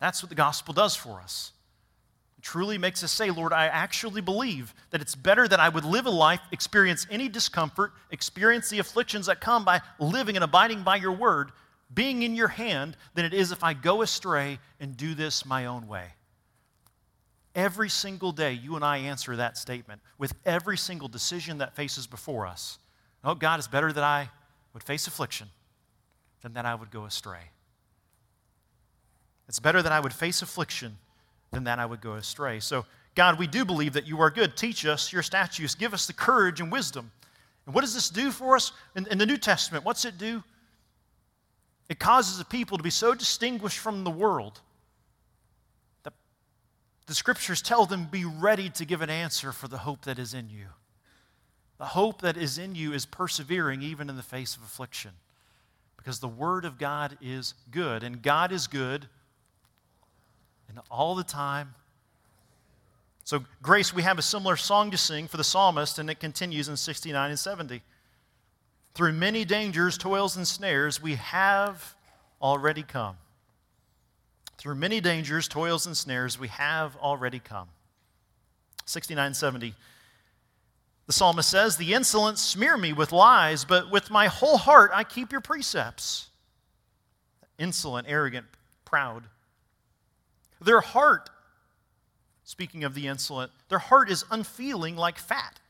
That's 0.00 0.22
what 0.22 0.28
the 0.28 0.36
gospel 0.36 0.74
does 0.74 0.94
for 0.94 1.20
us 1.20 1.52
truly 2.42 2.78
makes 2.78 3.02
us 3.02 3.12
say, 3.12 3.30
Lord, 3.30 3.52
I 3.52 3.66
actually 3.66 4.20
believe 4.20 4.74
that 4.90 5.00
it's 5.00 5.14
better 5.14 5.48
that 5.48 5.60
I 5.60 5.68
would 5.68 5.84
live 5.84 6.06
a 6.06 6.10
life, 6.10 6.40
experience 6.52 7.06
any 7.10 7.28
discomfort, 7.28 7.92
experience 8.10 8.68
the 8.68 8.78
afflictions 8.78 9.26
that 9.26 9.40
come 9.40 9.64
by 9.64 9.80
living 9.98 10.36
and 10.36 10.44
abiding 10.44 10.82
by 10.82 10.96
your 10.96 11.12
word, 11.12 11.50
being 11.92 12.22
in 12.22 12.34
your 12.34 12.48
hand, 12.48 12.96
than 13.14 13.24
it 13.24 13.34
is 13.34 13.52
if 13.52 13.64
I 13.64 13.74
go 13.74 14.02
astray 14.02 14.58
and 14.78 14.96
do 14.96 15.14
this 15.14 15.46
my 15.46 15.66
own 15.66 15.88
way. 15.88 16.08
Every 17.54 17.88
single 17.88 18.32
day, 18.32 18.52
you 18.52 18.76
and 18.76 18.84
I 18.84 18.98
answer 18.98 19.34
that 19.36 19.56
statement 19.56 20.02
with 20.18 20.34
every 20.44 20.76
single 20.76 21.08
decision 21.08 21.58
that 21.58 21.74
faces 21.74 22.06
before 22.06 22.46
us. 22.46 22.78
Oh, 23.24 23.34
God, 23.34 23.58
it's 23.58 23.66
better 23.66 23.92
that 23.92 24.04
I 24.04 24.30
would 24.74 24.82
face 24.82 25.06
affliction 25.06 25.48
than 26.42 26.52
that 26.52 26.66
I 26.66 26.74
would 26.74 26.90
go 26.90 27.06
astray. 27.06 27.50
It's 29.48 29.58
better 29.58 29.80
that 29.80 29.92
I 29.92 30.00
would 30.00 30.12
face 30.12 30.42
affliction 30.42 30.98
then 31.56 31.64
that 31.64 31.78
I 31.78 31.86
would 31.86 32.00
go 32.00 32.12
astray. 32.12 32.60
So, 32.60 32.84
God, 33.14 33.38
we 33.38 33.46
do 33.46 33.64
believe 33.64 33.94
that 33.94 34.06
you 34.06 34.20
are 34.20 34.30
good. 34.30 34.56
Teach 34.56 34.84
us 34.84 35.12
your 35.12 35.22
statutes. 35.22 35.74
Give 35.74 35.94
us 35.94 36.06
the 36.06 36.12
courage 36.12 36.60
and 36.60 36.70
wisdom. 36.70 37.10
And 37.64 37.74
what 37.74 37.80
does 37.80 37.94
this 37.94 38.10
do 38.10 38.30
for 38.30 38.54
us 38.54 38.72
in, 38.94 39.06
in 39.08 39.18
the 39.18 39.26
New 39.26 39.38
Testament? 39.38 39.84
What's 39.84 40.04
it 40.04 40.18
do? 40.18 40.44
It 41.88 41.98
causes 41.98 42.38
the 42.38 42.44
people 42.44 42.76
to 42.76 42.82
be 42.82 42.90
so 42.90 43.14
distinguished 43.14 43.78
from 43.78 44.04
the 44.04 44.10
world 44.10 44.60
that 46.02 46.12
the 47.06 47.14
scriptures 47.14 47.62
tell 47.62 47.86
them, 47.86 48.06
be 48.10 48.24
ready 48.24 48.68
to 48.70 48.84
give 48.84 49.00
an 49.00 49.10
answer 49.10 49.52
for 49.52 49.68
the 49.68 49.78
hope 49.78 50.04
that 50.04 50.18
is 50.18 50.34
in 50.34 50.50
you. 50.50 50.66
The 51.78 51.86
hope 51.86 52.22
that 52.22 52.36
is 52.36 52.58
in 52.58 52.74
you 52.74 52.92
is 52.92 53.06
persevering 53.06 53.82
even 53.82 54.10
in 54.10 54.16
the 54.16 54.22
face 54.22 54.56
of 54.56 54.62
affliction 54.62 55.12
because 55.96 56.20
the 56.20 56.28
Word 56.28 56.64
of 56.64 56.78
God 56.78 57.18
is 57.20 57.54
good, 57.72 58.04
and 58.04 58.22
God 58.22 58.52
is 58.52 58.68
good 58.68 59.08
and 60.68 60.80
all 60.90 61.14
the 61.14 61.24
time. 61.24 61.74
So, 63.24 63.40
Grace, 63.60 63.92
we 63.92 64.02
have 64.02 64.18
a 64.18 64.22
similar 64.22 64.56
song 64.56 64.92
to 64.92 64.96
sing 64.96 65.26
for 65.26 65.36
the 65.36 65.44
psalmist, 65.44 65.98
and 65.98 66.08
it 66.08 66.20
continues 66.20 66.68
in 66.68 66.76
69 66.76 67.30
and 67.30 67.38
70. 67.38 67.82
Through 68.94 69.12
many 69.12 69.44
dangers, 69.44 69.98
toils, 69.98 70.36
and 70.36 70.46
snares, 70.46 71.02
we 71.02 71.16
have 71.16 71.96
already 72.40 72.82
come. 72.82 73.16
Through 74.58 74.76
many 74.76 75.00
dangers, 75.00 75.48
toils, 75.48 75.86
and 75.86 75.96
snares, 75.96 76.38
we 76.38 76.48
have 76.48 76.96
already 76.96 77.38
come. 77.38 77.68
69 78.86 79.34
70. 79.34 79.74
The 81.06 81.12
psalmist 81.12 81.50
says, 81.50 81.76
The 81.76 81.94
insolent 81.94 82.38
smear 82.38 82.76
me 82.76 82.92
with 82.92 83.12
lies, 83.12 83.64
but 83.64 83.90
with 83.90 84.10
my 84.10 84.26
whole 84.26 84.56
heart 84.56 84.90
I 84.94 85.04
keep 85.04 85.32
your 85.32 85.40
precepts. 85.40 86.28
Insolent, 87.58 88.06
arrogant, 88.08 88.46
proud. 88.84 89.24
Their 90.60 90.80
heart, 90.80 91.30
speaking 92.44 92.84
of 92.84 92.94
the 92.94 93.06
insolent, 93.06 93.52
their 93.68 93.78
heart 93.78 94.10
is 94.10 94.24
unfeeling 94.30 94.96
like 94.96 95.18
fat. 95.18 95.60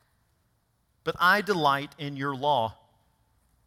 But 1.05 1.17
I 1.19 1.41
delight 1.41 1.95
in 1.99 2.17
your 2.17 2.35
law. 2.35 2.75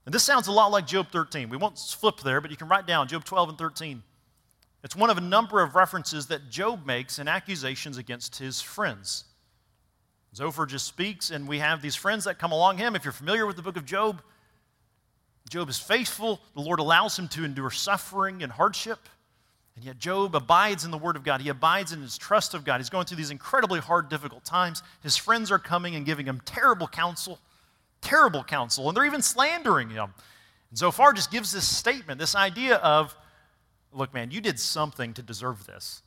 And 0.06 0.14
this 0.14 0.24
sounds 0.24 0.48
a 0.48 0.52
lot 0.52 0.72
like 0.72 0.88
Job 0.88 1.08
13. 1.12 1.50
We 1.50 1.58
won't 1.58 1.78
flip 1.78 2.20
there, 2.22 2.42
but 2.42 2.52
you 2.52 2.58
can 2.58 2.68
write 2.68 2.88
down 2.88 3.08
Job 3.08 3.24
12 3.24 3.50
and 3.50 3.58
13. 3.58 4.04
It's 4.84 4.96
one 4.96 5.10
of 5.10 5.18
a 5.18 5.22
number 5.22 5.62
of 5.62 5.76
references 5.76 6.28
that 6.28 6.50
Job 6.50 6.86
makes 6.86 7.20
in 7.20 7.28
accusations 7.28 7.98
against 7.98 8.38
his 8.38 8.62
friends. 8.62 9.26
Zophar 10.36 10.66
just 10.66 10.88
speaks, 10.88 11.32
and 11.32 11.48
we 11.48 11.60
have 11.60 11.82
these 11.82 11.96
friends 11.96 12.26
that 12.26 12.40
come 12.40 12.52
along 12.52 12.78
him. 12.78 12.96
If 12.96 13.04
you're 13.04 13.12
familiar 13.12 13.46
with 13.46 13.56
the 13.56 13.62
book 13.62 13.78
of 13.78 13.86
Job, 13.86 14.22
Job 15.50 15.70
is 15.70 15.80
faithful. 15.80 16.40
The 16.54 16.62
Lord 16.62 16.80
allows 16.80 17.18
him 17.18 17.28
to 17.30 17.44
endure 17.44 17.72
suffering 17.72 18.44
and 18.44 18.52
hardship. 18.52 19.00
And 19.80 19.86
yet, 19.86 19.98
Job 19.98 20.36
abides 20.36 20.84
in 20.84 20.92
the 20.92 20.98
Word 20.98 21.16
of 21.16 21.24
God. 21.24 21.40
He 21.40 21.48
abides 21.48 21.94
in 21.94 22.02
his 22.02 22.18
trust 22.18 22.54
of 22.54 22.66
God. 22.66 22.82
He's 22.82 22.90
going 22.90 23.06
through 23.06 23.16
these 23.16 23.32
incredibly 23.32 23.80
hard, 23.80 24.10
difficult 24.10 24.44
times. 24.44 24.84
His 25.02 25.16
friends 25.16 25.52
are 25.52 25.58
coming 25.58 25.96
and 25.96 26.06
giving 26.06 26.26
him 26.26 26.42
terrible 26.44 26.86
counsel, 26.86 27.40
terrible 28.02 28.44
counsel, 28.44 28.90
and 28.90 28.98
they're 28.98 29.06
even 29.06 29.22
slandering 29.22 29.90
him. 29.90 30.14
And 30.70 30.78
Zophar 30.78 31.14
just 31.14 31.32
gives 31.32 31.54
this 31.54 31.66
statement, 31.66 32.20
this 32.20 32.36
idea 32.36 32.76
of, 32.76 33.16
look, 33.94 34.14
man, 34.14 34.32
you 34.32 34.42
did 34.42 34.60
something 34.60 35.14
to 35.14 35.22
deserve 35.22 35.66
this. 35.66 36.02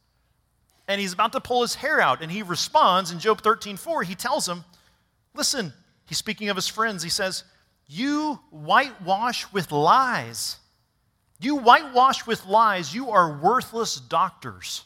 And 0.86 1.00
he's 1.00 1.14
about 1.14 1.32
to 1.32 1.40
pull 1.40 1.62
his 1.62 1.76
hair 1.76 1.98
out, 1.98 2.20
and 2.20 2.30
he 2.30 2.42
responds 2.42 3.10
in 3.10 3.20
Job 3.20 3.40
13 3.40 3.78
4. 3.78 4.02
He 4.02 4.14
tells 4.14 4.46
him, 4.46 4.66
listen, 5.34 5.72
he's 6.04 6.18
speaking 6.18 6.50
of 6.50 6.56
his 6.56 6.68
friends. 6.68 7.02
He 7.02 7.08
says, 7.08 7.44
You 7.86 8.38
whitewash 8.50 9.50
with 9.50 9.72
lies 9.72 10.58
you 11.44 11.56
whitewash 11.56 12.26
with 12.26 12.46
lies, 12.46 12.94
you 12.94 13.10
are 13.10 13.38
worthless 13.38 13.96
doctors. 13.96 14.84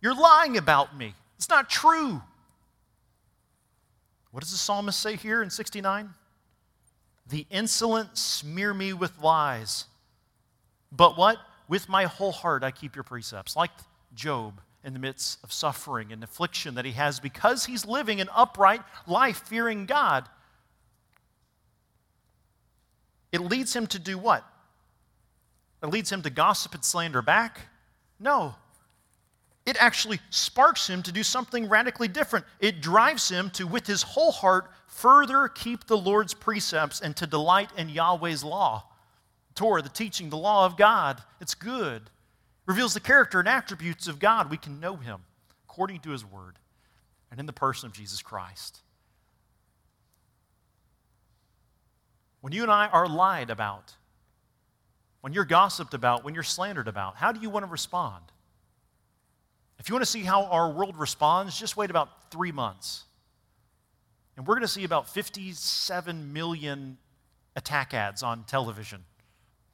You're 0.00 0.14
lying 0.14 0.56
about 0.56 0.96
me. 0.96 1.14
It's 1.36 1.48
not 1.48 1.68
true. 1.68 2.22
What 4.30 4.40
does 4.40 4.52
the 4.52 4.58
psalmist 4.58 5.00
say 5.00 5.16
here 5.16 5.42
in 5.42 5.50
69? 5.50 6.10
The 7.28 7.46
insolent 7.50 8.16
smear 8.16 8.72
me 8.72 8.92
with 8.92 9.12
lies. 9.22 9.86
But 10.92 11.16
what? 11.16 11.38
With 11.68 11.88
my 11.88 12.04
whole 12.04 12.32
heart 12.32 12.64
I 12.64 12.70
keep 12.70 12.94
your 12.94 13.04
precepts. 13.04 13.56
Like 13.56 13.70
Job 14.14 14.60
in 14.82 14.92
the 14.92 14.98
midst 14.98 15.38
of 15.44 15.52
suffering 15.52 16.12
and 16.12 16.24
affliction 16.24 16.74
that 16.74 16.84
he 16.84 16.92
has 16.92 17.20
because 17.20 17.66
he's 17.66 17.84
living 17.84 18.20
an 18.20 18.28
upright 18.34 18.80
life 19.06 19.42
fearing 19.46 19.86
God. 19.86 20.28
It 23.32 23.40
leads 23.40 23.74
him 23.74 23.86
to 23.88 23.98
do 23.98 24.18
what? 24.18 24.44
It 25.82 25.86
leads 25.86 26.10
him 26.10 26.22
to 26.22 26.30
gossip 26.30 26.74
and 26.74 26.84
slander 26.84 27.22
back? 27.22 27.60
No. 28.18 28.54
It 29.66 29.76
actually 29.78 30.20
sparks 30.30 30.88
him 30.88 31.02
to 31.04 31.12
do 31.12 31.22
something 31.22 31.68
radically 31.68 32.08
different. 32.08 32.44
It 32.60 32.80
drives 32.80 33.28
him 33.28 33.50
to, 33.50 33.66
with 33.66 33.86
his 33.86 34.02
whole 34.02 34.32
heart, 34.32 34.70
further 34.86 35.48
keep 35.48 35.86
the 35.86 35.96
Lord's 35.96 36.34
precepts 36.34 37.00
and 37.00 37.16
to 37.16 37.26
delight 37.26 37.70
in 37.76 37.88
Yahweh's 37.88 38.42
law. 38.42 38.84
Torah, 39.54 39.82
the 39.82 39.88
teaching, 39.88 40.30
the 40.30 40.36
law 40.36 40.66
of 40.66 40.76
God. 40.76 41.22
It's 41.40 41.54
good. 41.54 42.02
It 42.02 42.66
reveals 42.66 42.94
the 42.94 43.00
character 43.00 43.38
and 43.38 43.48
attributes 43.48 44.08
of 44.08 44.18
God. 44.18 44.50
We 44.50 44.56
can 44.56 44.80
know 44.80 44.96
him 44.96 45.20
according 45.68 46.00
to 46.00 46.10
his 46.10 46.24
word 46.24 46.58
and 47.30 47.38
in 47.38 47.46
the 47.46 47.52
person 47.52 47.86
of 47.86 47.92
Jesus 47.92 48.22
Christ. 48.22 48.80
When 52.40 52.52
you 52.52 52.62
and 52.62 52.72
I 52.72 52.88
are 52.88 53.06
lied 53.08 53.50
about, 53.50 53.94
when 55.20 55.32
you're 55.32 55.44
gossiped 55.44 55.94
about, 55.94 56.24
when 56.24 56.34
you're 56.34 56.42
slandered 56.42 56.88
about, 56.88 57.16
how 57.16 57.32
do 57.32 57.40
you 57.40 57.50
want 57.50 57.64
to 57.64 57.70
respond? 57.70 58.24
If 59.78 59.88
you 59.88 59.94
want 59.94 60.04
to 60.04 60.10
see 60.10 60.22
how 60.22 60.44
our 60.44 60.70
world 60.70 60.96
responds, 60.96 61.58
just 61.58 61.76
wait 61.76 61.90
about 61.90 62.30
three 62.30 62.52
months. 62.52 63.04
And 64.36 64.46
we're 64.46 64.54
going 64.54 64.62
to 64.62 64.68
see 64.68 64.84
about 64.84 65.08
57 65.08 66.32
million 66.32 66.96
attack 67.56 67.92
ads 67.92 68.22
on 68.22 68.44
television 68.44 69.04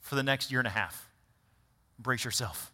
for 0.01 0.15
the 0.15 0.23
next 0.23 0.51
year 0.51 0.61
and 0.61 0.67
a 0.67 0.71
half. 0.71 1.09
Brace 1.99 2.25
yourself. 2.25 2.73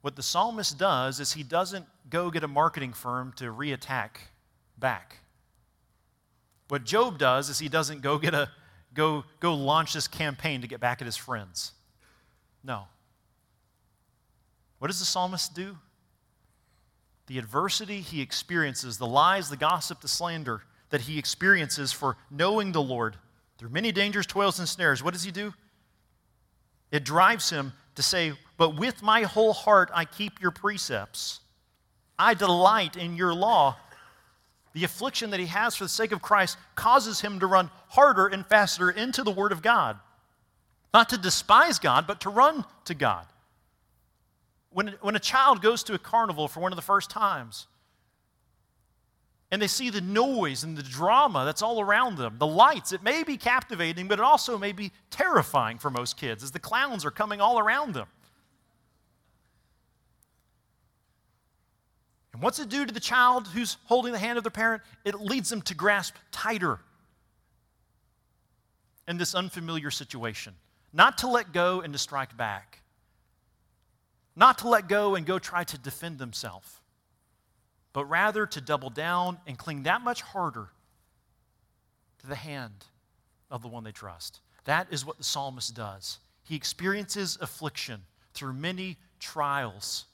What 0.00 0.16
the 0.16 0.22
psalmist 0.22 0.78
does 0.78 1.20
is 1.20 1.32
he 1.32 1.42
doesn't 1.42 1.86
go 2.08 2.30
get 2.30 2.44
a 2.44 2.48
marketing 2.48 2.92
firm 2.92 3.32
to 3.36 3.44
reattack 3.44 4.10
back. 4.78 5.18
What 6.68 6.84
Job 6.84 7.18
does 7.18 7.48
is 7.48 7.58
he 7.58 7.68
doesn't 7.68 8.02
go 8.02 8.18
get 8.18 8.34
a 8.34 8.50
go 8.94 9.24
go 9.40 9.54
launch 9.54 9.94
this 9.94 10.08
campaign 10.08 10.60
to 10.60 10.66
get 10.68 10.80
back 10.80 11.00
at 11.00 11.06
his 11.06 11.16
friends. 11.16 11.72
No. 12.62 12.84
What 14.78 14.88
does 14.88 14.98
the 14.98 15.04
psalmist 15.04 15.54
do? 15.54 15.76
The 17.26 17.38
adversity 17.38 18.00
he 18.00 18.20
experiences, 18.20 18.98
the 18.98 19.06
lies, 19.06 19.50
the 19.50 19.56
gossip, 19.56 20.00
the 20.00 20.08
slander 20.08 20.62
that 20.90 21.02
he 21.02 21.18
experiences 21.18 21.92
for 21.92 22.16
knowing 22.30 22.72
the 22.72 22.82
Lord 22.82 23.16
through 23.58 23.70
many 23.70 23.92
dangers, 23.92 24.26
toils, 24.26 24.58
and 24.58 24.68
snares, 24.68 25.02
what 25.02 25.12
does 25.12 25.24
he 25.24 25.30
do? 25.30 25.52
It 26.90 27.04
drives 27.04 27.50
him 27.50 27.72
to 27.96 28.02
say, 28.02 28.32
But 28.56 28.76
with 28.76 29.02
my 29.02 29.22
whole 29.22 29.52
heart 29.52 29.90
I 29.94 30.04
keep 30.04 30.40
your 30.40 30.50
precepts. 30.50 31.40
I 32.18 32.34
delight 32.34 32.96
in 32.96 33.16
your 33.16 33.34
law 33.34 33.76
the 34.78 34.84
affliction 34.84 35.30
that 35.30 35.40
he 35.40 35.46
has 35.46 35.74
for 35.74 35.84
the 35.84 35.88
sake 35.88 36.12
of 36.12 36.22
Christ 36.22 36.56
causes 36.76 37.20
him 37.20 37.40
to 37.40 37.48
run 37.48 37.68
harder 37.88 38.28
and 38.28 38.46
faster 38.46 38.88
into 38.88 39.24
the 39.24 39.30
Word 39.32 39.50
of 39.50 39.60
God. 39.60 39.98
Not 40.94 41.08
to 41.08 41.18
despise 41.18 41.80
God, 41.80 42.06
but 42.06 42.20
to 42.20 42.30
run 42.30 42.64
to 42.84 42.94
God. 42.94 43.26
When, 44.70 44.94
when 45.00 45.16
a 45.16 45.20
child 45.20 45.62
goes 45.62 45.82
to 45.84 45.94
a 45.94 45.98
carnival 45.98 46.46
for 46.46 46.60
one 46.60 46.70
of 46.70 46.76
the 46.76 46.82
first 46.82 47.10
times, 47.10 47.66
and 49.50 49.60
they 49.60 49.66
see 49.66 49.90
the 49.90 50.00
noise 50.00 50.62
and 50.62 50.76
the 50.76 50.82
drama 50.84 51.44
that's 51.44 51.62
all 51.62 51.80
around 51.80 52.16
them, 52.16 52.36
the 52.38 52.46
lights, 52.46 52.92
it 52.92 53.02
may 53.02 53.24
be 53.24 53.36
captivating, 53.36 54.06
but 54.06 54.20
it 54.20 54.24
also 54.24 54.58
may 54.58 54.70
be 54.70 54.92
terrifying 55.10 55.78
for 55.78 55.90
most 55.90 56.16
kids 56.16 56.44
as 56.44 56.52
the 56.52 56.60
clowns 56.60 57.04
are 57.04 57.10
coming 57.10 57.40
all 57.40 57.58
around 57.58 57.94
them. 57.94 58.06
And 62.38 62.42
what's 62.44 62.60
it 62.60 62.68
do 62.68 62.86
to 62.86 62.94
the 62.94 63.00
child 63.00 63.48
who's 63.48 63.78
holding 63.86 64.12
the 64.12 64.18
hand 64.18 64.38
of 64.38 64.44
their 64.44 64.50
parent? 64.50 64.82
It 65.04 65.20
leads 65.20 65.50
them 65.50 65.60
to 65.62 65.74
grasp 65.74 66.14
tighter 66.30 66.78
in 69.08 69.18
this 69.18 69.34
unfamiliar 69.34 69.90
situation, 69.90 70.54
not 70.92 71.18
to 71.18 71.26
let 71.26 71.52
go 71.52 71.80
and 71.80 71.92
to 71.92 71.98
strike 71.98 72.36
back, 72.36 72.82
not 74.36 74.58
to 74.58 74.68
let 74.68 74.88
go 74.88 75.16
and 75.16 75.26
go 75.26 75.38
try 75.38 75.64
to 75.64 75.78
defend 75.78 76.18
themselves 76.18 76.78
but 77.92 78.04
rather 78.04 78.46
to 78.46 78.60
double 78.60 78.90
down 78.90 79.38
and 79.46 79.58
cling 79.58 79.82
that 79.82 80.02
much 80.02 80.22
harder 80.22 80.68
to 82.18 82.26
the 82.26 82.36
hand 82.36 82.86
of 83.50 83.60
the 83.60 83.66
one 83.66 83.82
they 83.82 83.90
trust. 83.90 84.40
That 84.66 84.86
is 84.92 85.04
what 85.04 85.18
the 85.18 85.24
psalmist 85.24 85.74
does. 85.74 86.20
He 86.44 86.54
experiences 86.54 87.38
affliction 87.40 88.02
through 88.34 88.52
many 88.52 88.98
trials, 89.18 90.04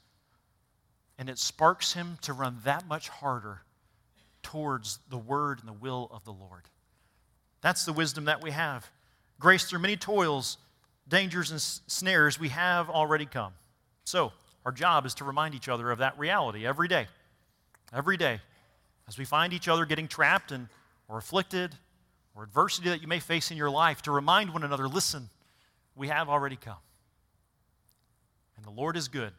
and 1.18 1.29
it 1.29 1.38
sparks 1.38 1.92
him 1.92 2.18
to 2.22 2.33
run 2.33 2.59
that 2.64 2.87
much 2.87 3.09
harder 3.09 3.62
towards 4.42 4.98
the 5.09 5.18
word 5.18 5.61
and 5.61 5.68
the 5.68 5.72
will 5.72 6.11
of 6.12 6.24
the 6.24 6.33
Lord. 6.33 6.62
That's 7.61 7.85
the 7.85 7.92
wisdom 7.92 8.27
that 8.27 8.42
we 8.42 8.50
have. 8.50 8.90
Grace 9.40 9.64
through 9.64 9.79
many 9.79 9.96
toils, 9.96 10.59
dangers, 11.09 11.50
and 11.50 11.61
snares 11.61 12.38
we 12.38 12.50
have 12.50 12.90
already 12.90 13.27
come. 13.27 13.53
So, 14.05 14.33
our 14.66 14.72
job 14.72 15.07
is 15.07 15.14
to 15.14 15.24
remind 15.24 15.55
each 15.55 15.68
other 15.68 15.90
of 15.90 15.98
that 15.98 16.18
reality 16.18 16.66
every 16.66 16.88
day 16.88 17.07
every 17.94 18.16
day 18.16 18.40
as 19.07 19.16
we 19.16 19.24
find 19.24 19.53
each 19.53 19.68
other 19.68 19.87
getting 19.87 20.09
trapped 20.09 20.50
and, 20.50 20.68
or 21.09 21.18
afflicted 21.18 21.74
or 22.35 22.42
adversity 22.42 22.88
that 22.88 23.00
you 23.00 23.09
may 23.09 23.20
face 23.20 23.50
in 23.50 23.57
your 23.57 23.70
life 23.70 24.03
to 24.03 24.11
remind 24.11 24.53
one 24.53 24.64
another 24.64 24.88
listen, 24.88 25.31
we 25.94 26.09
have 26.09 26.29
already 26.29 26.57
come. 26.57 26.77
And 28.57 28.64
the 28.64 28.70
Lord 28.70 28.96
is 28.96 29.09
good 29.09 29.33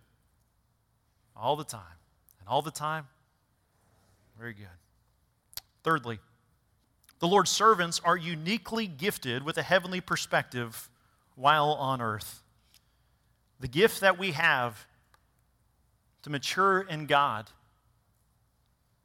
all 1.36 1.56
the 1.56 1.64
time. 1.64 1.82
And 2.40 2.48
all 2.48 2.62
the 2.62 2.72
time, 2.72 3.08
very 4.38 4.54
good. 4.54 4.68
Thirdly, 5.84 6.20
the 7.20 7.28
Lord's 7.28 7.52
servants 7.52 8.02
are 8.04 8.18
uniquely 8.18 8.88
gifted 8.88 9.44
with 9.44 9.58
a 9.58 9.64
heavenly 9.64 10.02
perspective 10.02 10.90
while 11.36 11.72
on 11.72 12.02
earth. 12.02 12.44
The 13.60 13.68
gift 13.68 14.02
that 14.02 14.20
we 14.20 14.32
have 14.32 14.86
to 16.24 16.30
mature 16.30 16.82
in 16.82 17.06
God 17.06 17.50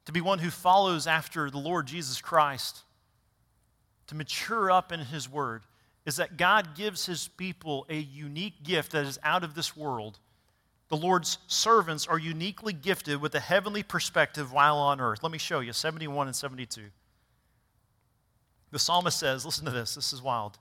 to 0.05 0.11
be 0.11 0.21
one 0.21 0.39
who 0.39 0.49
follows 0.49 1.07
after 1.07 1.49
the 1.49 1.57
Lord 1.57 1.87
Jesus 1.87 2.19
Christ, 2.21 2.81
to 4.07 4.15
mature 4.15 4.71
up 4.71 4.91
in 4.91 4.99
His 4.99 5.29
Word, 5.29 5.63
is 6.05 6.15
that 6.15 6.37
God 6.37 6.75
gives 6.75 7.05
His 7.05 7.27
people 7.27 7.85
a 7.89 7.97
unique 7.97 8.63
gift 8.63 8.91
that 8.91 9.05
is 9.05 9.19
out 9.23 9.43
of 9.43 9.53
this 9.53 9.77
world. 9.77 10.19
The 10.91 10.97
Lord's 10.97 11.37
servants 11.47 12.05
are 12.05 12.19
uniquely 12.19 12.73
gifted 12.73 13.21
with 13.21 13.33
a 13.33 13.39
heavenly 13.39 13.81
perspective 13.81 14.51
while 14.51 14.75
on 14.75 14.99
earth. 14.99 15.23
Let 15.23 15.31
me 15.31 15.37
show 15.37 15.61
you 15.61 15.71
71 15.71 16.27
and 16.27 16.35
72. 16.35 16.81
The 18.71 18.79
psalmist 18.79 19.17
says, 19.17 19.45
listen 19.45 19.63
to 19.63 19.71
this, 19.71 19.95
this 19.95 20.11
is 20.11 20.21
wild. 20.21 20.57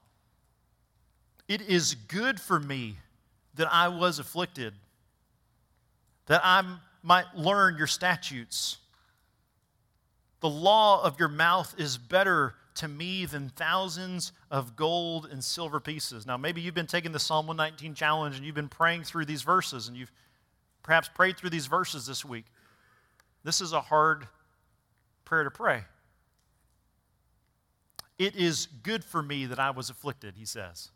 It 1.48 1.62
is 1.62 1.96
good 1.96 2.40
for 2.40 2.60
me 2.60 2.98
that 3.56 3.66
I 3.72 3.88
was 3.88 4.20
afflicted, 4.20 4.72
that 6.26 6.42
I 6.44 6.62
might 7.02 7.34
learn 7.34 7.76
your 7.76 7.88
statutes. 7.88 8.78
The 10.38 10.48
law 10.48 11.02
of 11.02 11.18
your 11.18 11.28
mouth 11.28 11.74
is 11.76 11.98
better 11.98 12.54
to 12.76 12.88
me 12.88 13.26
than 13.26 13.48
thousands 13.50 14.32
of 14.50 14.76
gold 14.76 15.28
and 15.30 15.42
silver 15.42 15.80
pieces. 15.80 16.26
Now, 16.26 16.36
maybe 16.36 16.60
you've 16.60 16.74
been 16.74 16.86
taking 16.86 17.12
the 17.12 17.18
Psalm 17.18 17.46
119 17.46 17.94
challenge 17.94 18.36
and 18.36 18.44
you've 18.44 18.54
been 18.54 18.68
praying 18.68 19.04
through 19.04 19.24
these 19.24 19.42
verses 19.42 19.88
and 19.88 19.96
you've 19.96 20.12
perhaps 20.82 21.08
prayed 21.08 21.36
through 21.36 21.50
these 21.50 21.66
verses 21.66 22.06
this 22.06 22.24
week. 22.24 22.46
This 23.44 23.60
is 23.60 23.72
a 23.72 23.80
hard 23.80 24.28
prayer 25.24 25.44
to 25.44 25.50
pray. 25.50 25.84
It 28.18 28.36
is 28.36 28.66
good 28.82 29.02
for 29.02 29.22
me 29.22 29.46
that 29.46 29.58
I 29.58 29.70
was 29.70 29.90
afflicted, 29.90 30.34
he 30.36 30.44
says. 30.44 30.90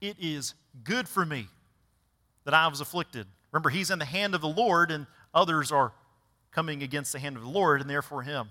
It 0.00 0.16
is 0.20 0.54
good 0.84 1.08
for 1.08 1.24
me 1.24 1.48
that 2.44 2.54
I 2.54 2.68
was 2.68 2.80
afflicted. 2.80 3.26
Remember, 3.52 3.70
he's 3.70 3.90
in 3.90 3.98
the 3.98 4.04
hand 4.04 4.34
of 4.34 4.40
the 4.40 4.48
Lord 4.48 4.90
and 4.90 5.06
others 5.34 5.72
are 5.72 5.92
coming 6.50 6.82
against 6.82 7.12
the 7.12 7.18
hand 7.18 7.36
of 7.36 7.42
the 7.42 7.48
Lord 7.48 7.80
and 7.80 7.88
therefore 7.88 8.22
Him. 8.22 8.50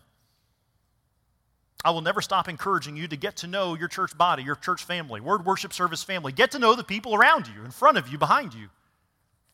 I 1.87 1.89
will 1.89 2.01
never 2.01 2.21
stop 2.21 2.49
encouraging 2.49 2.97
you 2.97 3.07
to 3.07 3.15
get 3.15 3.37
to 3.37 3.47
know 3.47 3.73
your 3.73 3.87
church 3.87 4.17
body, 4.17 4.43
your 4.43 4.57
church 4.57 4.83
family, 4.83 5.21
word 5.21 5.45
worship 5.45 5.71
service 5.71 6.03
family. 6.03 6.33
Get 6.33 6.51
to 6.51 6.59
know 6.59 6.75
the 6.75 6.83
people 6.83 7.15
around 7.15 7.47
you, 7.47 7.63
in 7.63 7.71
front 7.71 7.97
of 7.97 8.09
you, 8.09 8.17
behind 8.17 8.53
you. 8.53 8.67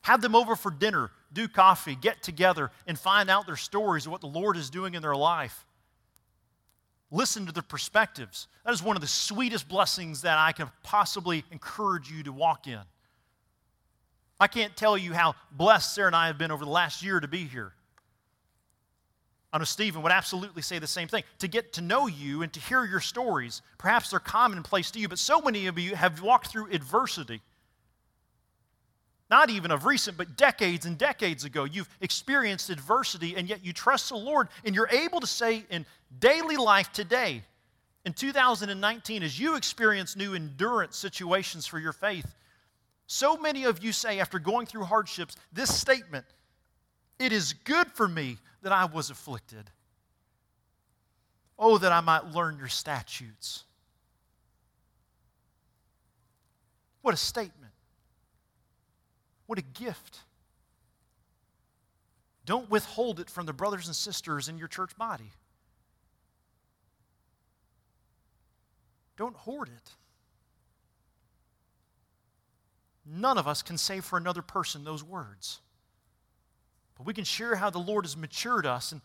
Have 0.00 0.20
them 0.20 0.34
over 0.34 0.56
for 0.56 0.72
dinner, 0.72 1.12
do 1.32 1.46
coffee, 1.46 1.94
get 1.94 2.24
together, 2.24 2.72
and 2.88 2.98
find 2.98 3.30
out 3.30 3.46
their 3.46 3.54
stories 3.54 4.06
of 4.06 4.10
what 4.10 4.20
the 4.20 4.26
Lord 4.26 4.56
is 4.56 4.68
doing 4.68 4.94
in 4.94 5.02
their 5.02 5.14
life. 5.14 5.64
Listen 7.12 7.46
to 7.46 7.52
their 7.52 7.62
perspectives. 7.62 8.48
That 8.64 8.74
is 8.74 8.82
one 8.82 8.96
of 8.96 9.00
the 9.00 9.06
sweetest 9.06 9.68
blessings 9.68 10.22
that 10.22 10.36
I 10.36 10.50
can 10.50 10.72
possibly 10.82 11.44
encourage 11.52 12.10
you 12.10 12.24
to 12.24 12.32
walk 12.32 12.66
in. 12.66 12.82
I 14.40 14.48
can't 14.48 14.76
tell 14.76 14.98
you 14.98 15.12
how 15.12 15.36
blessed 15.52 15.94
Sarah 15.94 16.08
and 16.08 16.16
I 16.16 16.26
have 16.26 16.38
been 16.38 16.50
over 16.50 16.64
the 16.64 16.70
last 16.72 17.00
year 17.00 17.20
to 17.20 17.28
be 17.28 17.44
here. 17.44 17.74
I 19.54 19.58
know 19.58 19.64
Stephen 19.64 20.02
would 20.02 20.10
absolutely 20.10 20.62
say 20.62 20.80
the 20.80 20.88
same 20.88 21.06
thing. 21.06 21.22
To 21.38 21.46
get 21.46 21.74
to 21.74 21.80
know 21.80 22.08
you 22.08 22.42
and 22.42 22.52
to 22.54 22.58
hear 22.58 22.84
your 22.84 22.98
stories, 22.98 23.62
perhaps 23.78 24.10
they're 24.10 24.18
commonplace 24.18 24.90
to 24.90 24.98
you, 24.98 25.08
but 25.08 25.20
so 25.20 25.40
many 25.40 25.68
of 25.68 25.78
you 25.78 25.94
have 25.94 26.20
walked 26.20 26.48
through 26.48 26.72
adversity. 26.72 27.40
Not 29.30 29.50
even 29.50 29.70
of 29.70 29.86
recent, 29.86 30.16
but 30.16 30.36
decades 30.36 30.86
and 30.86 30.98
decades 30.98 31.44
ago. 31.44 31.62
You've 31.62 31.88
experienced 32.00 32.68
adversity, 32.68 33.36
and 33.36 33.48
yet 33.48 33.64
you 33.64 33.72
trust 33.72 34.08
the 34.08 34.16
Lord, 34.16 34.48
and 34.64 34.74
you're 34.74 34.88
able 34.90 35.20
to 35.20 35.26
say 35.26 35.64
in 35.70 35.86
daily 36.18 36.56
life 36.56 36.92
today, 36.92 37.44
in 38.04 38.12
2019, 38.12 39.22
as 39.22 39.38
you 39.38 39.54
experience 39.54 40.16
new 40.16 40.34
endurance 40.34 40.96
situations 40.96 41.64
for 41.64 41.78
your 41.78 41.92
faith, 41.92 42.26
so 43.06 43.36
many 43.36 43.64
of 43.64 43.84
you 43.84 43.92
say, 43.92 44.18
after 44.18 44.40
going 44.40 44.66
through 44.66 44.82
hardships, 44.82 45.36
this 45.52 45.72
statement 45.72 46.26
It 47.20 47.32
is 47.32 47.52
good 47.52 47.86
for 47.92 48.08
me 48.08 48.38
that 48.64 48.72
I 48.72 48.86
was 48.86 49.10
afflicted. 49.10 49.70
Oh, 51.58 51.78
that 51.78 51.92
I 51.92 52.00
might 52.00 52.24
learn 52.24 52.58
your 52.58 52.68
statutes. 52.68 53.64
What 57.02 57.12
a 57.12 57.18
statement. 57.18 57.72
What 59.46 59.58
a 59.58 59.62
gift. 59.62 60.20
Don't 62.46 62.70
withhold 62.70 63.20
it 63.20 63.28
from 63.28 63.44
the 63.44 63.52
brothers 63.52 63.86
and 63.86 63.94
sisters 63.94 64.48
in 64.48 64.56
your 64.56 64.68
church 64.68 64.96
body. 64.96 65.32
Don't 69.18 69.36
hoard 69.36 69.68
it. 69.68 69.90
None 73.06 73.36
of 73.36 73.46
us 73.46 73.60
can 73.62 73.76
say 73.76 74.00
for 74.00 74.16
another 74.16 74.42
person 74.42 74.84
those 74.84 75.04
words. 75.04 75.60
But 76.96 77.06
we 77.06 77.14
can 77.14 77.24
share 77.24 77.56
how 77.56 77.70
the 77.70 77.78
Lord 77.78 78.04
has 78.04 78.16
matured 78.16 78.66
us 78.66 78.92
and 78.92 79.00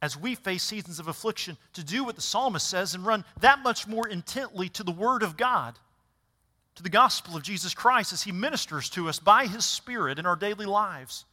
as 0.00 0.16
we 0.16 0.34
face 0.34 0.62
seasons 0.62 1.00
of 1.00 1.08
affliction 1.08 1.56
to 1.72 1.84
do 1.84 2.04
what 2.04 2.14
the 2.14 2.22
psalmist 2.22 2.68
says 2.68 2.94
and 2.94 3.04
run 3.04 3.24
that 3.40 3.60
much 3.60 3.86
more 3.86 4.06
intently 4.06 4.68
to 4.70 4.84
the 4.84 4.92
Word 4.92 5.22
of 5.22 5.36
God, 5.36 5.78
to 6.76 6.82
the 6.82 6.88
gospel 6.88 7.36
of 7.36 7.42
Jesus 7.42 7.74
Christ 7.74 8.12
as 8.12 8.22
He 8.22 8.32
ministers 8.32 8.88
to 8.90 9.08
us 9.08 9.18
by 9.18 9.46
His 9.46 9.64
Spirit 9.64 10.18
in 10.18 10.26
our 10.26 10.36
daily 10.36 10.66
lives. 10.66 11.24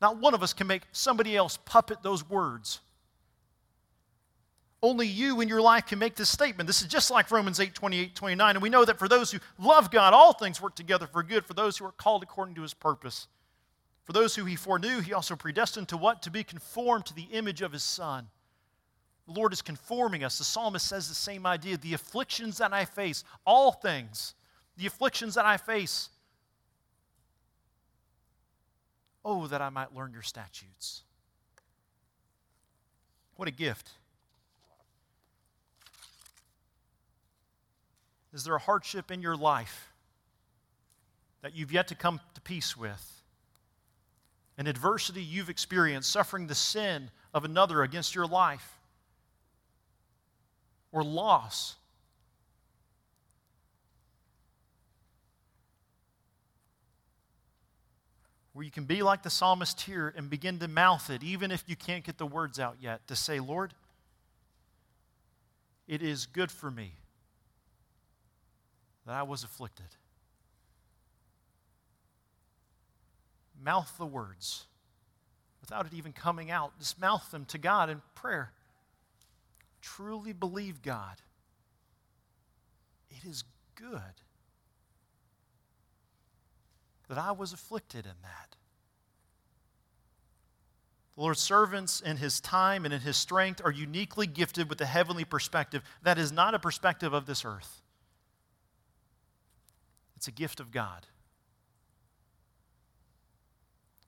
Not 0.00 0.18
one 0.18 0.34
of 0.34 0.42
us 0.42 0.52
can 0.52 0.66
make 0.66 0.82
somebody 0.92 1.36
else 1.36 1.58
puppet 1.64 2.02
those 2.02 2.28
words. 2.28 2.80
Only 4.84 5.06
you 5.06 5.40
in 5.40 5.48
your 5.48 5.62
life 5.62 5.86
can 5.86 5.98
make 5.98 6.14
this 6.14 6.28
statement. 6.28 6.66
This 6.66 6.82
is 6.82 6.88
just 6.88 7.10
like 7.10 7.30
Romans 7.30 7.58
8 7.58 7.74
28, 7.74 8.14
29. 8.14 8.56
And 8.56 8.62
we 8.62 8.68
know 8.68 8.84
that 8.84 8.98
for 8.98 9.08
those 9.08 9.30
who 9.30 9.38
love 9.58 9.90
God, 9.90 10.12
all 10.12 10.34
things 10.34 10.60
work 10.60 10.74
together 10.74 11.06
for 11.06 11.22
good 11.22 11.46
for 11.46 11.54
those 11.54 11.78
who 11.78 11.86
are 11.86 11.92
called 11.92 12.22
according 12.22 12.54
to 12.56 12.60
his 12.60 12.74
purpose. 12.74 13.26
For 14.04 14.12
those 14.12 14.36
who 14.36 14.44
he 14.44 14.56
foreknew, 14.56 15.00
he 15.00 15.14
also 15.14 15.36
predestined 15.36 15.88
to 15.88 15.96
what? 15.96 16.20
To 16.20 16.30
be 16.30 16.44
conformed 16.44 17.06
to 17.06 17.14
the 17.14 17.28
image 17.32 17.62
of 17.62 17.72
his 17.72 17.82
Son. 17.82 18.28
The 19.26 19.32
Lord 19.32 19.54
is 19.54 19.62
conforming 19.62 20.22
us. 20.22 20.36
The 20.36 20.44
psalmist 20.44 20.86
says 20.86 21.08
the 21.08 21.14
same 21.14 21.46
idea. 21.46 21.78
The 21.78 21.94
afflictions 21.94 22.58
that 22.58 22.74
I 22.74 22.84
face, 22.84 23.24
all 23.46 23.72
things, 23.72 24.34
the 24.76 24.86
afflictions 24.86 25.36
that 25.36 25.46
I 25.46 25.56
face, 25.56 26.10
oh, 29.24 29.46
that 29.46 29.62
I 29.62 29.70
might 29.70 29.94
learn 29.94 30.12
your 30.12 30.20
statutes. 30.20 31.04
What 33.36 33.48
a 33.48 33.50
gift. 33.50 33.92
Is 38.34 38.42
there 38.42 38.56
a 38.56 38.60
hardship 38.60 39.12
in 39.12 39.22
your 39.22 39.36
life 39.36 39.92
that 41.42 41.54
you've 41.54 41.70
yet 41.70 41.88
to 41.88 41.94
come 41.94 42.20
to 42.34 42.40
peace 42.40 42.76
with, 42.76 43.22
an 44.58 44.66
adversity 44.66 45.22
you've 45.22 45.50
experienced, 45.50 46.10
suffering 46.10 46.48
the 46.48 46.54
sin 46.54 47.10
of 47.32 47.44
another 47.44 47.82
against 47.82 48.14
your 48.14 48.26
life, 48.26 48.78
or 50.90 51.04
loss. 51.04 51.76
Where 58.52 58.64
you 58.64 58.70
can 58.70 58.84
be 58.84 59.02
like 59.02 59.22
the 59.22 59.30
psalmist 59.30 59.82
here 59.82 60.14
and 60.16 60.30
begin 60.30 60.58
to 60.60 60.68
mouth 60.68 61.10
it, 61.10 61.22
even 61.22 61.50
if 61.50 61.64
you 61.66 61.76
can't 61.76 62.04
get 62.04 62.18
the 62.18 62.26
words 62.26 62.58
out 62.58 62.76
yet, 62.80 63.06
to 63.08 63.16
say, 63.16 63.38
Lord, 63.38 63.74
it 65.86 66.02
is 66.02 66.26
good 66.26 66.50
for 66.50 66.70
me 66.70 66.94
that 69.06 69.14
I 69.14 69.22
was 69.22 69.44
afflicted. 69.44 69.86
Mouth 73.62 73.94
the 73.98 74.06
words 74.06 74.66
without 75.60 75.86
it 75.86 75.94
even 75.94 76.12
coming 76.12 76.50
out. 76.50 76.78
Just 76.78 77.00
mouth 77.00 77.30
them 77.30 77.46
to 77.46 77.58
God 77.58 77.88
in 77.88 78.02
prayer. 78.14 78.52
Truly 79.80 80.32
believe 80.32 80.82
God. 80.82 81.22
It 83.10 83.26
is 83.26 83.44
good 83.74 84.00
that 87.08 87.18
I 87.18 87.32
was 87.32 87.52
afflicted 87.52 88.06
in 88.06 88.12
that. 88.22 88.56
The 91.14 91.22
Lord's 91.22 91.40
servants 91.40 92.00
in 92.00 92.16
his 92.16 92.40
time 92.40 92.84
and 92.84 92.92
in 92.92 93.00
his 93.00 93.16
strength 93.16 93.60
are 93.64 93.70
uniquely 93.70 94.26
gifted 94.26 94.68
with 94.68 94.80
a 94.80 94.86
heavenly 94.86 95.24
perspective 95.24 95.82
that 96.02 96.18
is 96.18 96.32
not 96.32 96.54
a 96.54 96.58
perspective 96.58 97.12
of 97.12 97.26
this 97.26 97.44
earth. 97.44 97.82
It's 100.24 100.28
a 100.30 100.32
gift 100.32 100.58
of 100.58 100.72
God. 100.72 101.06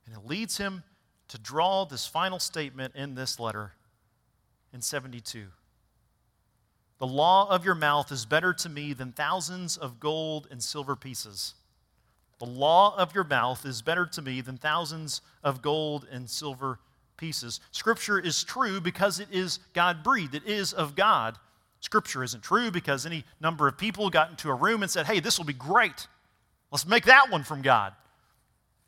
And 0.06 0.16
it 0.16 0.26
leads 0.26 0.56
him 0.56 0.82
to 1.28 1.38
draw 1.38 1.84
this 1.84 2.06
final 2.06 2.38
statement 2.38 2.96
in 2.96 3.14
this 3.14 3.38
letter 3.38 3.72
in 4.72 4.80
72. 4.80 5.48
The 7.00 7.06
law 7.06 7.50
of 7.50 7.66
your 7.66 7.74
mouth 7.74 8.10
is 8.10 8.24
better 8.24 8.54
to 8.54 8.68
me 8.70 8.94
than 8.94 9.12
thousands 9.12 9.76
of 9.76 10.00
gold 10.00 10.48
and 10.50 10.62
silver 10.62 10.96
pieces. 10.96 11.52
The 12.38 12.46
law 12.46 12.96
of 12.96 13.14
your 13.14 13.24
mouth 13.24 13.66
is 13.66 13.82
better 13.82 14.06
to 14.06 14.22
me 14.22 14.40
than 14.40 14.56
thousands 14.56 15.20
of 15.44 15.60
gold 15.60 16.06
and 16.10 16.30
silver 16.30 16.78
pieces. 17.18 17.60
Scripture 17.72 18.18
is 18.18 18.42
true 18.42 18.80
because 18.80 19.20
it 19.20 19.28
is 19.30 19.58
God 19.74 20.02
breathed, 20.02 20.34
it 20.34 20.46
is 20.46 20.72
of 20.72 20.96
God. 20.96 21.36
Scripture 21.86 22.24
isn't 22.24 22.42
true 22.42 22.72
because 22.72 23.06
any 23.06 23.24
number 23.40 23.68
of 23.68 23.78
people 23.78 24.10
got 24.10 24.28
into 24.28 24.50
a 24.50 24.54
room 24.54 24.82
and 24.82 24.90
said, 24.90 25.06
hey, 25.06 25.20
this 25.20 25.38
will 25.38 25.44
be 25.44 25.52
great. 25.52 26.08
Let's 26.72 26.84
make 26.84 27.04
that 27.04 27.30
one 27.30 27.44
from 27.44 27.62
God. 27.62 27.92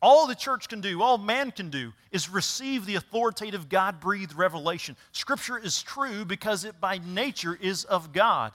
All 0.02 0.26
the 0.26 0.34
church 0.34 0.68
can 0.68 0.80
do, 0.80 1.00
all 1.00 1.16
man 1.16 1.52
can 1.52 1.70
do, 1.70 1.92
is 2.10 2.28
receive 2.28 2.86
the 2.86 2.96
authoritative 2.96 3.68
God 3.68 4.00
breathed 4.00 4.34
revelation. 4.34 4.96
Scripture 5.12 5.56
is 5.56 5.80
true 5.80 6.24
because 6.24 6.64
it 6.64 6.80
by 6.80 6.98
nature 6.98 7.56
is 7.60 7.84
of 7.84 8.12
God. 8.12 8.50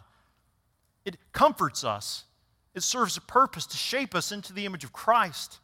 It 1.05 1.15
comforts 1.31 1.85
us, 1.85 2.25
it 2.75 2.83
serves 2.83 3.15
a 3.15 3.21
purpose 3.21 3.65
to 3.67 3.77
shape 3.77 4.13
us 4.13 4.33
into 4.33 4.51
the 4.51 4.65
image 4.65 4.83
of 4.83 4.91
Christ. 4.91 5.59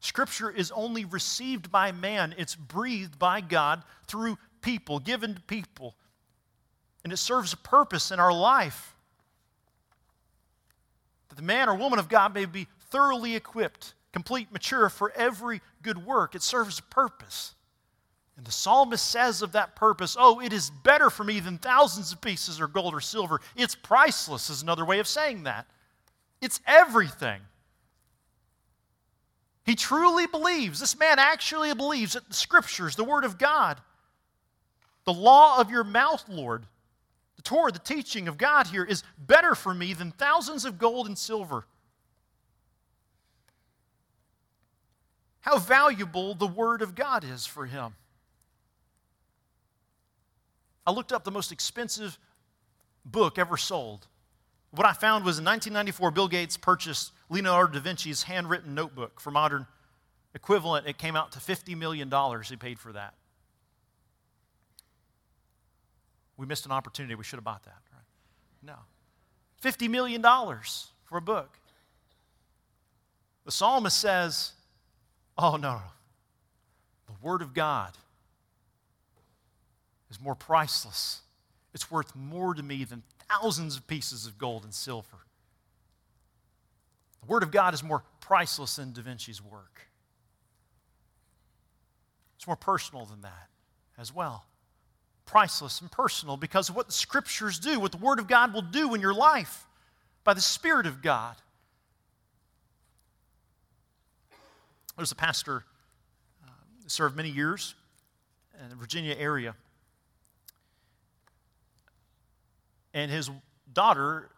Scripture 0.00 0.50
is 0.50 0.70
only 0.70 1.04
received 1.04 1.70
by 1.70 1.92
man, 1.92 2.34
it's 2.38 2.56
breathed 2.56 3.18
by 3.18 3.42
God 3.42 3.82
through 4.06 4.38
people, 4.62 5.00
given 5.00 5.34
to 5.34 5.40
people. 5.42 5.96
And 7.04 7.12
it 7.12 7.18
serves 7.18 7.52
a 7.52 7.56
purpose 7.56 8.10
in 8.10 8.20
our 8.20 8.32
life 8.32 8.94
that 11.28 11.36
the 11.36 11.42
man 11.42 11.68
or 11.68 11.74
woman 11.74 11.98
of 11.98 12.08
God 12.08 12.34
may 12.34 12.44
be 12.44 12.68
thoroughly 12.90 13.34
equipped 13.34 13.94
complete, 14.12 14.52
mature 14.52 14.88
for 14.88 15.10
every 15.16 15.60
good 15.82 16.04
work. 16.04 16.34
It 16.34 16.42
serves 16.42 16.78
a 16.78 16.82
purpose. 16.82 17.54
And 18.36 18.46
the 18.46 18.52
psalmist 18.52 19.10
says 19.10 19.42
of 19.42 19.52
that 19.52 19.76
purpose, 19.76 20.16
Oh, 20.18 20.40
it 20.40 20.52
is 20.52 20.70
better 20.70 21.10
for 21.10 21.24
me 21.24 21.40
than 21.40 21.58
thousands 21.58 22.12
of 22.12 22.20
pieces 22.20 22.60
of 22.60 22.72
gold 22.72 22.94
or 22.94 23.00
silver. 23.00 23.40
It's 23.56 23.74
priceless, 23.74 24.50
is 24.50 24.62
another 24.62 24.84
way 24.84 24.98
of 24.98 25.08
saying 25.08 25.44
that. 25.44 25.66
It's 26.40 26.60
everything. 26.66 27.40
He 29.64 29.76
truly 29.76 30.26
believes, 30.26 30.80
this 30.80 30.98
man 30.98 31.18
actually 31.18 31.72
believes 31.74 32.14
that 32.14 32.28
the 32.28 32.34
scriptures, 32.34 32.96
the 32.96 33.04
word 33.04 33.24
of 33.24 33.38
God, 33.38 33.80
the 35.04 35.12
law 35.12 35.60
of 35.60 35.70
your 35.70 35.84
mouth, 35.84 36.24
Lord, 36.28 36.66
the 37.42 37.48
Torah, 37.48 37.72
the 37.72 37.78
teaching 37.78 38.28
of 38.28 38.38
God 38.38 38.68
here 38.68 38.84
is 38.84 39.02
better 39.18 39.54
for 39.54 39.74
me 39.74 39.92
than 39.92 40.12
thousands 40.12 40.64
of 40.64 40.78
gold 40.78 41.06
and 41.06 41.16
silver. 41.16 41.64
how 45.42 45.58
valuable 45.58 46.34
the 46.34 46.46
Word 46.46 46.82
of 46.82 46.94
God 46.94 47.24
is 47.24 47.44
for 47.44 47.66
him. 47.66 47.94
I 50.86 50.92
looked 50.92 51.12
up 51.12 51.24
the 51.24 51.30
most 51.30 51.52
expensive 51.52 52.18
book 53.04 53.38
ever 53.38 53.56
sold. 53.56 54.06
What 54.70 54.86
I 54.86 54.92
found 54.92 55.24
was 55.24 55.38
in 55.38 55.44
1994, 55.44 56.10
Bill 56.12 56.28
Gates 56.28 56.56
purchased 56.56 57.12
Leonardo 57.28 57.78
da 57.78 57.80
Vinci's 57.80 58.22
handwritten 58.22 58.74
notebook 58.74 59.20
for 59.20 59.30
modern 59.30 59.66
equivalent. 60.34 60.86
It 60.86 60.96
came 60.96 61.16
out 61.16 61.32
to 61.32 61.40
$50 61.40 61.76
million 61.76 62.10
he 62.48 62.56
paid 62.56 62.78
for 62.78 62.92
that. 62.92 63.14
We 66.42 66.48
missed 66.48 66.66
an 66.66 66.72
opportunity. 66.72 67.14
We 67.14 67.22
should 67.22 67.36
have 67.36 67.44
bought 67.44 67.62
that, 67.66 67.78
right? 67.92 68.02
No. 68.64 68.74
$50 69.62 69.88
million 69.88 70.20
for 71.04 71.16
a 71.16 71.20
book. 71.20 71.56
The 73.44 73.52
psalmist 73.52 73.96
says, 73.96 74.50
Oh, 75.38 75.54
no. 75.54 75.80
The 77.06 77.12
Word 77.22 77.42
of 77.42 77.54
God 77.54 77.92
is 80.10 80.20
more 80.20 80.34
priceless. 80.34 81.20
It's 81.74 81.92
worth 81.92 82.16
more 82.16 82.54
to 82.54 82.62
me 82.64 82.82
than 82.82 83.04
thousands 83.28 83.76
of 83.76 83.86
pieces 83.86 84.26
of 84.26 84.36
gold 84.36 84.64
and 84.64 84.74
silver. 84.74 85.18
The 87.20 87.26
Word 87.26 87.44
of 87.44 87.52
God 87.52 87.72
is 87.72 87.84
more 87.84 88.02
priceless 88.18 88.74
than 88.74 88.92
Da 88.92 89.02
Vinci's 89.02 89.40
work. 89.40 89.82
It's 92.34 92.48
more 92.48 92.56
personal 92.56 93.04
than 93.04 93.20
that 93.20 93.48
as 93.96 94.12
well. 94.12 94.44
Priceless 95.32 95.80
and 95.80 95.90
personal 95.90 96.36
because 96.36 96.68
of 96.68 96.76
what 96.76 96.88
the 96.88 96.92
Scriptures 96.92 97.58
do, 97.58 97.80
what 97.80 97.90
the 97.90 97.96
Word 97.96 98.18
of 98.18 98.28
God 98.28 98.52
will 98.52 98.60
do 98.60 98.94
in 98.94 99.00
your 99.00 99.14
life 99.14 99.66
by 100.24 100.34
the 100.34 100.42
Spirit 100.42 100.84
of 100.84 101.00
God. 101.00 101.36
There's 104.94 105.10
a 105.10 105.16
pastor 105.16 105.64
uh, 106.44 106.50
served 106.86 107.16
many 107.16 107.30
years 107.30 107.74
in 108.62 108.68
the 108.68 108.76
Virginia 108.76 109.16
area. 109.18 109.54
And 112.92 113.10
his 113.10 113.30
daughter, 113.72 114.28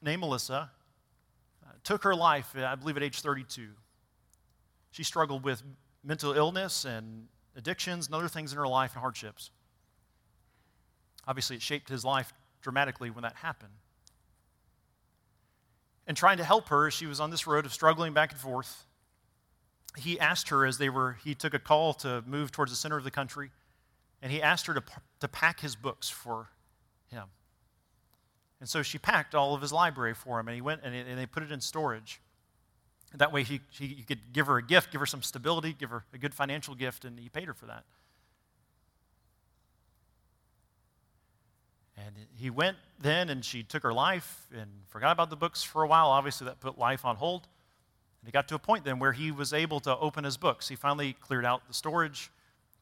named 0.00 0.20
Melissa, 0.20 0.70
uh, 1.66 1.72
took 1.82 2.04
her 2.04 2.14
life, 2.14 2.54
I 2.56 2.76
believe, 2.76 2.96
at 2.96 3.02
age 3.02 3.22
32. 3.22 3.70
She 4.92 5.02
struggled 5.02 5.42
with 5.42 5.64
mental 6.04 6.32
illness 6.32 6.84
and 6.84 7.26
addictions 7.58 8.06
and 8.06 8.14
other 8.14 8.28
things 8.28 8.52
in 8.52 8.58
her 8.58 8.66
life 8.66 8.92
and 8.94 9.00
hardships. 9.00 9.50
Obviously, 11.26 11.56
it 11.56 11.62
shaped 11.62 11.90
his 11.90 12.04
life 12.04 12.32
dramatically 12.62 13.10
when 13.10 13.22
that 13.22 13.36
happened. 13.36 13.74
And 16.06 16.16
trying 16.16 16.38
to 16.38 16.44
help 16.44 16.68
her, 16.68 16.90
she 16.90 17.04
was 17.04 17.20
on 17.20 17.30
this 17.30 17.46
road 17.46 17.66
of 17.66 17.74
struggling 17.74 18.14
back 18.14 18.32
and 18.32 18.40
forth 18.40 18.86
he 19.98 20.18
asked 20.18 20.48
her 20.50 20.64
as 20.64 20.78
they 20.78 20.88
were, 20.88 21.18
he 21.24 21.34
took 21.34 21.54
a 21.54 21.58
call 21.58 21.94
to 21.94 22.22
move 22.26 22.52
towards 22.52 22.72
the 22.72 22.76
center 22.76 22.96
of 22.96 23.04
the 23.04 23.10
country, 23.10 23.50
and 24.22 24.32
he 24.32 24.42
asked 24.42 24.66
her 24.66 24.74
to, 24.74 24.82
to 25.20 25.28
pack 25.28 25.60
his 25.60 25.76
books 25.76 26.08
for 26.08 26.48
him. 27.10 27.24
And 28.60 28.68
so 28.68 28.82
she 28.82 28.98
packed 28.98 29.34
all 29.34 29.54
of 29.54 29.62
his 29.62 29.72
library 29.72 30.14
for 30.14 30.40
him, 30.40 30.48
and 30.48 30.54
he 30.54 30.60
went 30.60 30.82
and, 30.84 30.94
and 30.94 31.18
they 31.18 31.26
put 31.26 31.42
it 31.42 31.52
in 31.52 31.60
storage. 31.60 32.20
That 33.14 33.32
way, 33.32 33.42
he, 33.42 33.60
he, 33.70 33.86
he 33.86 34.02
could 34.02 34.32
give 34.32 34.46
her 34.46 34.58
a 34.58 34.62
gift, 34.62 34.92
give 34.92 35.00
her 35.00 35.06
some 35.06 35.22
stability, 35.22 35.72
give 35.72 35.90
her 35.90 36.04
a 36.12 36.18
good 36.18 36.34
financial 36.34 36.74
gift, 36.74 37.04
and 37.04 37.18
he 37.18 37.28
paid 37.28 37.46
her 37.46 37.54
for 37.54 37.66
that. 37.66 37.84
And 41.96 42.14
he 42.36 42.50
went 42.50 42.76
then, 43.00 43.28
and 43.28 43.44
she 43.44 43.62
took 43.62 43.82
her 43.82 43.92
life 43.92 44.46
and 44.54 44.68
forgot 44.88 45.12
about 45.12 45.30
the 45.30 45.36
books 45.36 45.62
for 45.62 45.82
a 45.82 45.86
while. 45.88 46.08
Obviously, 46.08 46.44
that 46.46 46.60
put 46.60 46.78
life 46.78 47.04
on 47.04 47.16
hold. 47.16 47.48
And 48.20 48.28
he 48.28 48.32
got 48.32 48.46
to 48.48 48.54
a 48.54 48.58
point 48.58 48.84
then 48.84 48.98
where 48.98 49.12
he 49.12 49.30
was 49.30 49.52
able 49.52 49.80
to 49.80 49.96
open 49.96 50.24
his 50.24 50.36
books. 50.36 50.68
He 50.68 50.76
finally 50.76 51.14
cleared 51.14 51.44
out 51.44 51.66
the 51.66 51.74
storage, 51.74 52.30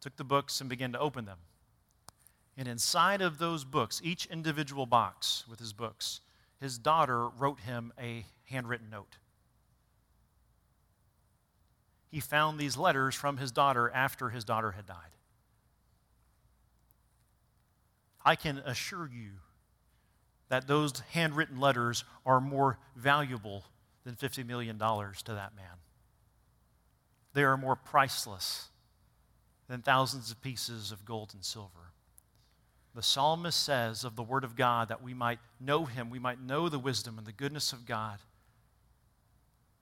took 0.01 0.17
the 0.17 0.25
books, 0.25 0.61
and 0.61 0.69
began 0.69 0.93
to 0.93 0.99
open 0.99 1.25
them. 1.25 1.39
And 2.59 2.67
inside 2.67 3.23
of 3.23 3.39
those 3.39 3.65
books, 3.65 4.01
each 4.03 4.27
individual 4.27 4.87
box 4.87 5.45
with 5.49 5.61
his 5.61 5.73
books, 5.73 6.21
his 6.61 6.79
daughter 6.79 7.29
wrote 7.29 7.61
him 7.61 7.93
a 8.01 8.25
handwritten 8.45 8.91
note. 8.91 9.19
He 12.17 12.21
found 12.21 12.59
these 12.59 12.79
letters 12.79 13.15
from 13.15 13.37
his 13.37 13.53
daughter 13.53 13.91
after 13.91 14.31
his 14.31 14.43
daughter 14.43 14.71
had 14.71 14.87
died. 14.87 15.19
I 18.25 18.37
can 18.37 18.57
assure 18.65 19.07
you 19.07 19.33
that 20.49 20.67
those 20.67 21.01
handwritten 21.11 21.61
letters 21.61 22.05
are 22.25 22.41
more 22.41 22.79
valuable 22.97 23.65
than 24.05 24.15
$50 24.15 24.47
million 24.47 24.79
to 24.79 25.35
that 25.35 25.55
man. 25.55 25.77
They 27.35 27.45
are 27.45 27.59
more 27.59 27.77
priceless 27.77 28.69
than 29.69 29.83
thousands 29.83 30.31
of 30.31 30.41
pieces 30.41 30.93
of 30.93 31.05
gold 31.05 31.33
and 31.35 31.45
silver. 31.45 31.93
The 32.95 33.03
psalmist 33.03 33.63
says 33.63 34.05
of 34.05 34.17
the 34.17 34.23
Word 34.23 34.43
of 34.45 34.57
God 34.57 34.89
that 34.89 35.03
we 35.03 35.13
might 35.13 35.41
know 35.61 35.85
Him, 35.85 36.09
we 36.09 36.19
might 36.19 36.41
know 36.41 36.71
the 36.71 36.79
wisdom 36.79 37.19
and 37.19 37.27
the 37.27 37.33
goodness 37.33 37.75
of 37.75 37.85
God, 37.85 38.21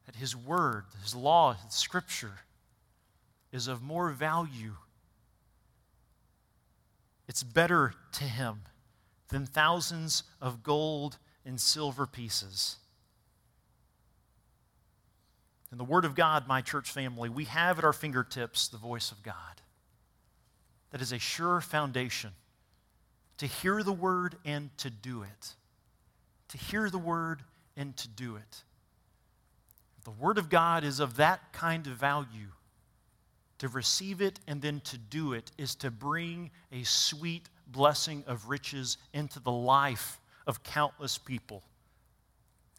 that 0.06 0.16
His 0.16 0.36
Word, 0.36 0.84
His 1.02 1.14
law, 1.14 1.54
His 1.54 1.74
Scripture 1.74 2.40
is 3.52 3.68
of 3.68 3.82
more 3.82 4.10
value. 4.10 4.74
It's 7.26 7.42
better 7.42 7.94
to 8.12 8.24
Him 8.24 8.62
than 9.28 9.46
thousands 9.46 10.24
of 10.40 10.62
gold 10.62 11.18
and 11.44 11.60
silver 11.60 12.06
pieces. 12.06 12.76
In 15.72 15.78
the 15.78 15.84
Word 15.84 16.04
of 16.04 16.14
God, 16.14 16.46
my 16.46 16.60
church 16.60 16.90
family, 16.90 17.28
we 17.28 17.46
have 17.46 17.78
at 17.78 17.84
our 17.84 17.92
fingertips 17.92 18.68
the 18.68 18.76
voice 18.76 19.10
of 19.10 19.22
God. 19.22 19.34
That 20.90 21.00
is 21.00 21.10
a 21.10 21.18
sure 21.18 21.60
foundation 21.60 22.30
to 23.38 23.46
hear 23.46 23.82
the 23.82 23.92
Word 23.92 24.36
and 24.44 24.70
to 24.78 24.90
do 24.90 25.22
it. 25.22 25.54
To 26.50 26.58
hear 26.58 26.88
the 26.90 26.98
Word 26.98 27.42
and 27.76 27.96
to 27.96 28.06
do 28.06 28.36
it. 28.36 28.62
The 30.04 30.10
Word 30.10 30.38
of 30.38 30.50
God 30.50 30.84
is 30.84 31.00
of 31.00 31.16
that 31.16 31.52
kind 31.52 31.86
of 31.86 31.94
value. 31.94 32.48
To 33.58 33.68
receive 33.68 34.20
it 34.20 34.40
and 34.46 34.60
then 34.60 34.80
to 34.80 34.98
do 34.98 35.32
it 35.32 35.50
is 35.56 35.74
to 35.76 35.90
bring 35.90 36.50
a 36.70 36.82
sweet 36.82 37.48
blessing 37.66 38.24
of 38.26 38.48
riches 38.48 38.98
into 39.12 39.40
the 39.40 39.52
life 39.52 40.20
of 40.46 40.62
countless 40.62 41.16
people 41.16 41.62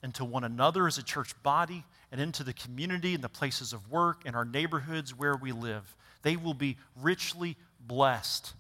and 0.04 0.14
to 0.14 0.24
one 0.24 0.44
another 0.44 0.86
as 0.86 1.00
a 1.00 1.04
church 1.04 1.32
body 1.42 1.84
and 2.12 2.22
into 2.22 2.44
the 2.44 2.54
community 2.54 3.16
and 3.16 3.24
the 3.24 3.30
places 3.30 3.74
of 3.74 3.90
work 3.90 4.22
and 4.26 4.36
our 4.36 4.46
neighborhoods 4.46 5.18
where 5.18 5.36
we 5.36 5.52
live. 5.52 5.96
They 6.22 6.36
will 6.36 6.54
be 6.54 6.78
richly 7.02 7.58
blessed 7.80 8.54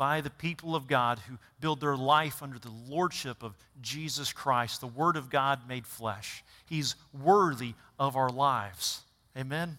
by 0.00 0.22
the 0.22 0.30
people 0.30 0.74
of 0.74 0.86
God 0.86 1.18
who 1.28 1.36
build 1.60 1.78
their 1.78 1.94
life 1.94 2.42
under 2.42 2.58
the 2.58 2.72
lordship 2.88 3.42
of 3.42 3.54
Jesus 3.82 4.32
Christ, 4.32 4.80
the 4.80 4.86
Word 4.86 5.14
of 5.14 5.28
God 5.28 5.68
made 5.68 5.86
flesh. 5.86 6.42
He's 6.64 6.94
worthy 7.12 7.74
of 7.98 8.16
our 8.16 8.30
lives. 8.30 9.02
Amen? 9.36 9.76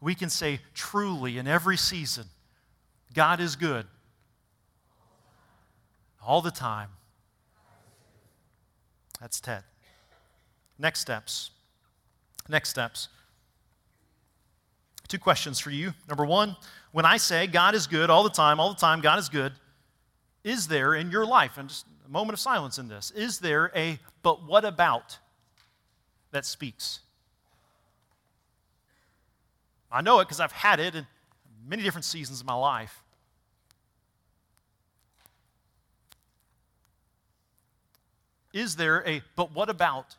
We 0.00 0.14
can 0.14 0.30
say 0.30 0.60
truly 0.74 1.38
in 1.38 1.48
every 1.48 1.76
season, 1.76 2.26
God 3.12 3.40
is 3.40 3.56
good 3.56 3.84
all 6.24 6.40
the 6.40 6.52
time. 6.52 6.90
That's 9.20 9.40
Ted. 9.40 9.64
Next 10.78 11.00
steps. 11.00 11.50
Next 12.48 12.68
steps. 12.68 13.08
Two 15.08 15.18
questions 15.18 15.58
for 15.58 15.70
you. 15.70 15.94
Number 16.06 16.26
one, 16.26 16.54
when 16.92 17.06
I 17.06 17.16
say 17.16 17.46
God 17.46 17.74
is 17.74 17.86
good 17.86 18.10
all 18.10 18.22
the 18.22 18.30
time, 18.30 18.60
all 18.60 18.68
the 18.68 18.78
time, 18.78 19.00
God 19.00 19.18
is 19.18 19.30
good, 19.30 19.52
is 20.44 20.68
there 20.68 20.94
in 20.94 21.10
your 21.10 21.26
life, 21.26 21.56
and 21.56 21.68
just 21.68 21.86
a 22.06 22.10
moment 22.10 22.34
of 22.34 22.40
silence 22.40 22.78
in 22.78 22.88
this, 22.88 23.10
is 23.12 23.38
there 23.38 23.72
a 23.74 23.98
but 24.22 24.46
what 24.46 24.64
about 24.64 25.18
that 26.30 26.44
speaks? 26.44 27.00
I 29.90 30.02
know 30.02 30.20
it 30.20 30.26
because 30.26 30.40
I've 30.40 30.52
had 30.52 30.80
it 30.80 30.94
in 30.94 31.06
many 31.66 31.82
different 31.82 32.04
seasons 32.04 32.40
of 32.40 32.46
my 32.46 32.54
life. 32.54 33.02
Is 38.52 38.76
there 38.76 39.06
a 39.06 39.22
but 39.36 39.54
what 39.54 39.70
about 39.70 40.16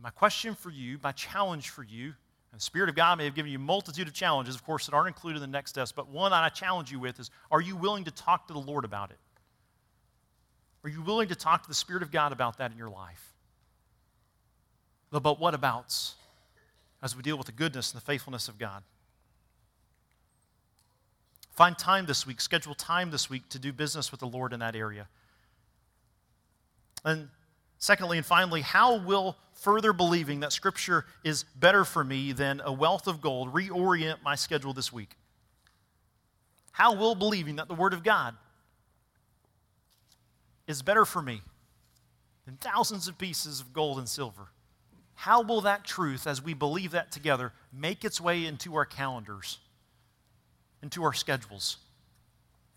my 0.00 0.10
question 0.10 0.54
for 0.54 0.70
you, 0.70 0.98
my 1.02 1.12
challenge 1.12 1.70
for 1.70 1.82
you, 1.82 2.14
the 2.56 2.62
Spirit 2.62 2.88
of 2.88 2.94
God 2.94 3.18
may 3.18 3.24
have 3.24 3.34
given 3.34 3.50
you 3.50 3.58
a 3.58 3.60
multitude 3.60 4.08
of 4.08 4.14
challenges, 4.14 4.54
of 4.54 4.64
course, 4.64 4.86
that 4.86 4.94
aren't 4.94 5.08
included 5.08 5.42
in 5.42 5.50
the 5.50 5.56
next 5.56 5.70
steps, 5.70 5.92
but 5.92 6.08
one 6.08 6.30
that 6.30 6.42
I 6.42 6.48
challenge 6.48 6.90
you 6.90 6.98
with 6.98 7.20
is 7.20 7.30
are 7.50 7.60
you 7.60 7.76
willing 7.76 8.04
to 8.04 8.10
talk 8.10 8.46
to 8.48 8.52
the 8.52 8.58
Lord 8.60 8.84
about 8.84 9.10
it? 9.10 9.18
Are 10.84 10.88
you 10.88 11.02
willing 11.02 11.28
to 11.28 11.34
talk 11.34 11.62
to 11.62 11.68
the 11.68 11.74
Spirit 11.74 12.02
of 12.02 12.10
God 12.10 12.32
about 12.32 12.58
that 12.58 12.70
in 12.70 12.78
your 12.78 12.90
life? 12.90 13.34
But 15.10 15.40
what 15.40 15.54
abouts 15.54 16.14
as 17.02 17.16
we 17.16 17.22
deal 17.22 17.36
with 17.36 17.46
the 17.46 17.52
goodness 17.52 17.92
and 17.92 18.00
the 18.00 18.04
faithfulness 18.04 18.48
of 18.48 18.58
God? 18.58 18.82
Find 21.50 21.76
time 21.78 22.06
this 22.06 22.26
week, 22.26 22.40
schedule 22.40 22.74
time 22.74 23.10
this 23.10 23.30
week 23.30 23.48
to 23.48 23.58
do 23.58 23.72
business 23.72 24.10
with 24.10 24.20
the 24.20 24.26
Lord 24.26 24.52
in 24.52 24.60
that 24.60 24.76
area. 24.76 25.08
And 27.04 27.28
Secondly, 27.86 28.16
and 28.16 28.26
finally, 28.26 28.62
how 28.62 28.96
will 28.96 29.36
further 29.52 29.92
believing 29.92 30.40
that 30.40 30.52
Scripture 30.52 31.06
is 31.22 31.44
better 31.54 31.84
for 31.84 32.02
me 32.02 32.32
than 32.32 32.60
a 32.64 32.72
wealth 32.72 33.06
of 33.06 33.20
gold 33.20 33.54
reorient 33.54 34.20
my 34.24 34.34
schedule 34.34 34.72
this 34.72 34.92
week? 34.92 35.10
How 36.72 36.96
will 36.96 37.14
believing 37.14 37.54
that 37.54 37.68
the 37.68 37.74
Word 37.74 37.92
of 37.92 38.02
God 38.02 38.34
is 40.66 40.82
better 40.82 41.04
for 41.04 41.22
me 41.22 41.42
than 42.44 42.56
thousands 42.56 43.06
of 43.06 43.18
pieces 43.18 43.60
of 43.60 43.72
gold 43.72 43.98
and 43.98 44.08
silver? 44.08 44.48
How 45.14 45.42
will 45.42 45.60
that 45.60 45.84
truth, 45.84 46.26
as 46.26 46.42
we 46.42 46.54
believe 46.54 46.90
that 46.90 47.12
together, 47.12 47.52
make 47.72 48.04
its 48.04 48.20
way 48.20 48.46
into 48.46 48.74
our 48.74 48.84
calendars, 48.84 49.58
into 50.82 51.04
our 51.04 51.12
schedules? 51.12 51.76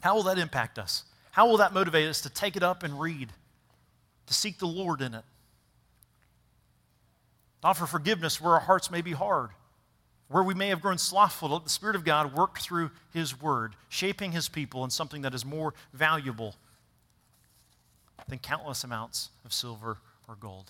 How 0.01 0.13
will 0.13 0.23
that 0.25 0.37
impact 0.37 0.77
us? 0.77 1.05
How 1.31 1.47
will 1.47 1.57
that 1.57 1.73
motivate 1.73 2.07
us 2.07 2.21
to 2.21 2.29
take 2.29 2.55
it 2.55 2.61
up 2.61 2.83
and 2.83 2.99
read? 2.99 3.33
To 4.29 4.35
seek 4.35 4.59
the 4.59 4.67
Lord 4.67 5.01
in 5.01 5.15
it. 5.15 5.23
Offer 7.63 7.87
forgiveness 7.87 8.39
where 8.39 8.53
our 8.53 8.59
hearts 8.59 8.91
may 8.91 9.01
be 9.01 9.11
hard, 9.11 9.49
where 10.27 10.43
we 10.43 10.53
may 10.53 10.67
have 10.67 10.83
grown 10.83 10.99
slothful. 10.99 11.49
Let 11.49 11.63
the 11.63 11.69
Spirit 11.71 11.95
of 11.95 12.05
God 12.05 12.35
work 12.35 12.59
through 12.59 12.91
His 13.11 13.41
Word, 13.41 13.75
shaping 13.89 14.31
His 14.31 14.47
people 14.47 14.83
in 14.83 14.91
something 14.91 15.23
that 15.23 15.33
is 15.33 15.43
more 15.43 15.73
valuable 15.93 16.53
than 18.27 18.37
countless 18.37 18.83
amounts 18.83 19.31
of 19.43 19.51
silver 19.51 19.97
or 20.27 20.35
gold. 20.35 20.69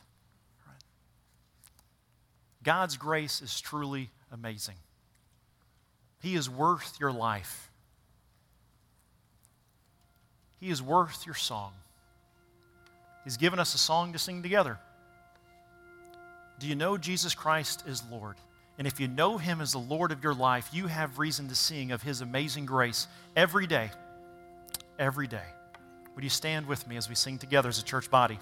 God's 2.63 2.95
grace 2.95 3.41
is 3.41 3.59
truly 3.59 4.09
amazing. 4.31 4.75
He 6.21 6.35
is 6.35 6.49
worth 6.49 6.97
your 6.97 7.11
life. 7.11 7.69
He 10.61 10.69
is 10.69 10.81
worth 10.81 11.25
your 11.25 11.35
song. 11.35 11.73
He's 13.29 13.37
given 13.37 13.59
us 13.59 13.75
a 13.75 13.77
song 13.77 14.13
to 14.13 14.17
sing 14.17 14.41
together. 14.41 14.79
Do 16.57 16.65
you 16.65 16.73
know 16.73 16.97
Jesus 16.97 17.35
Christ 17.35 17.83
is 17.85 18.01
Lord? 18.09 18.37
And 18.79 18.87
if 18.87 18.99
you 18.99 19.07
know 19.07 19.37
Him 19.37 19.61
as 19.61 19.71
the 19.71 19.77
Lord 19.77 20.11
of 20.11 20.23
your 20.23 20.33
life, 20.33 20.71
you 20.73 20.87
have 20.87 21.19
reason 21.19 21.47
to 21.49 21.53
sing 21.53 21.91
of 21.91 22.01
His 22.01 22.21
amazing 22.21 22.65
grace 22.65 23.05
every 23.35 23.67
day. 23.67 23.91
Every 24.97 25.27
day. 25.27 25.45
Would 26.15 26.23
you 26.23 26.29
stand 26.31 26.65
with 26.65 26.87
me 26.87 26.97
as 26.97 27.07
we 27.07 27.13
sing 27.13 27.37
together 27.37 27.69
as 27.69 27.77
a 27.77 27.83
church 27.83 28.09
body? 28.09 28.39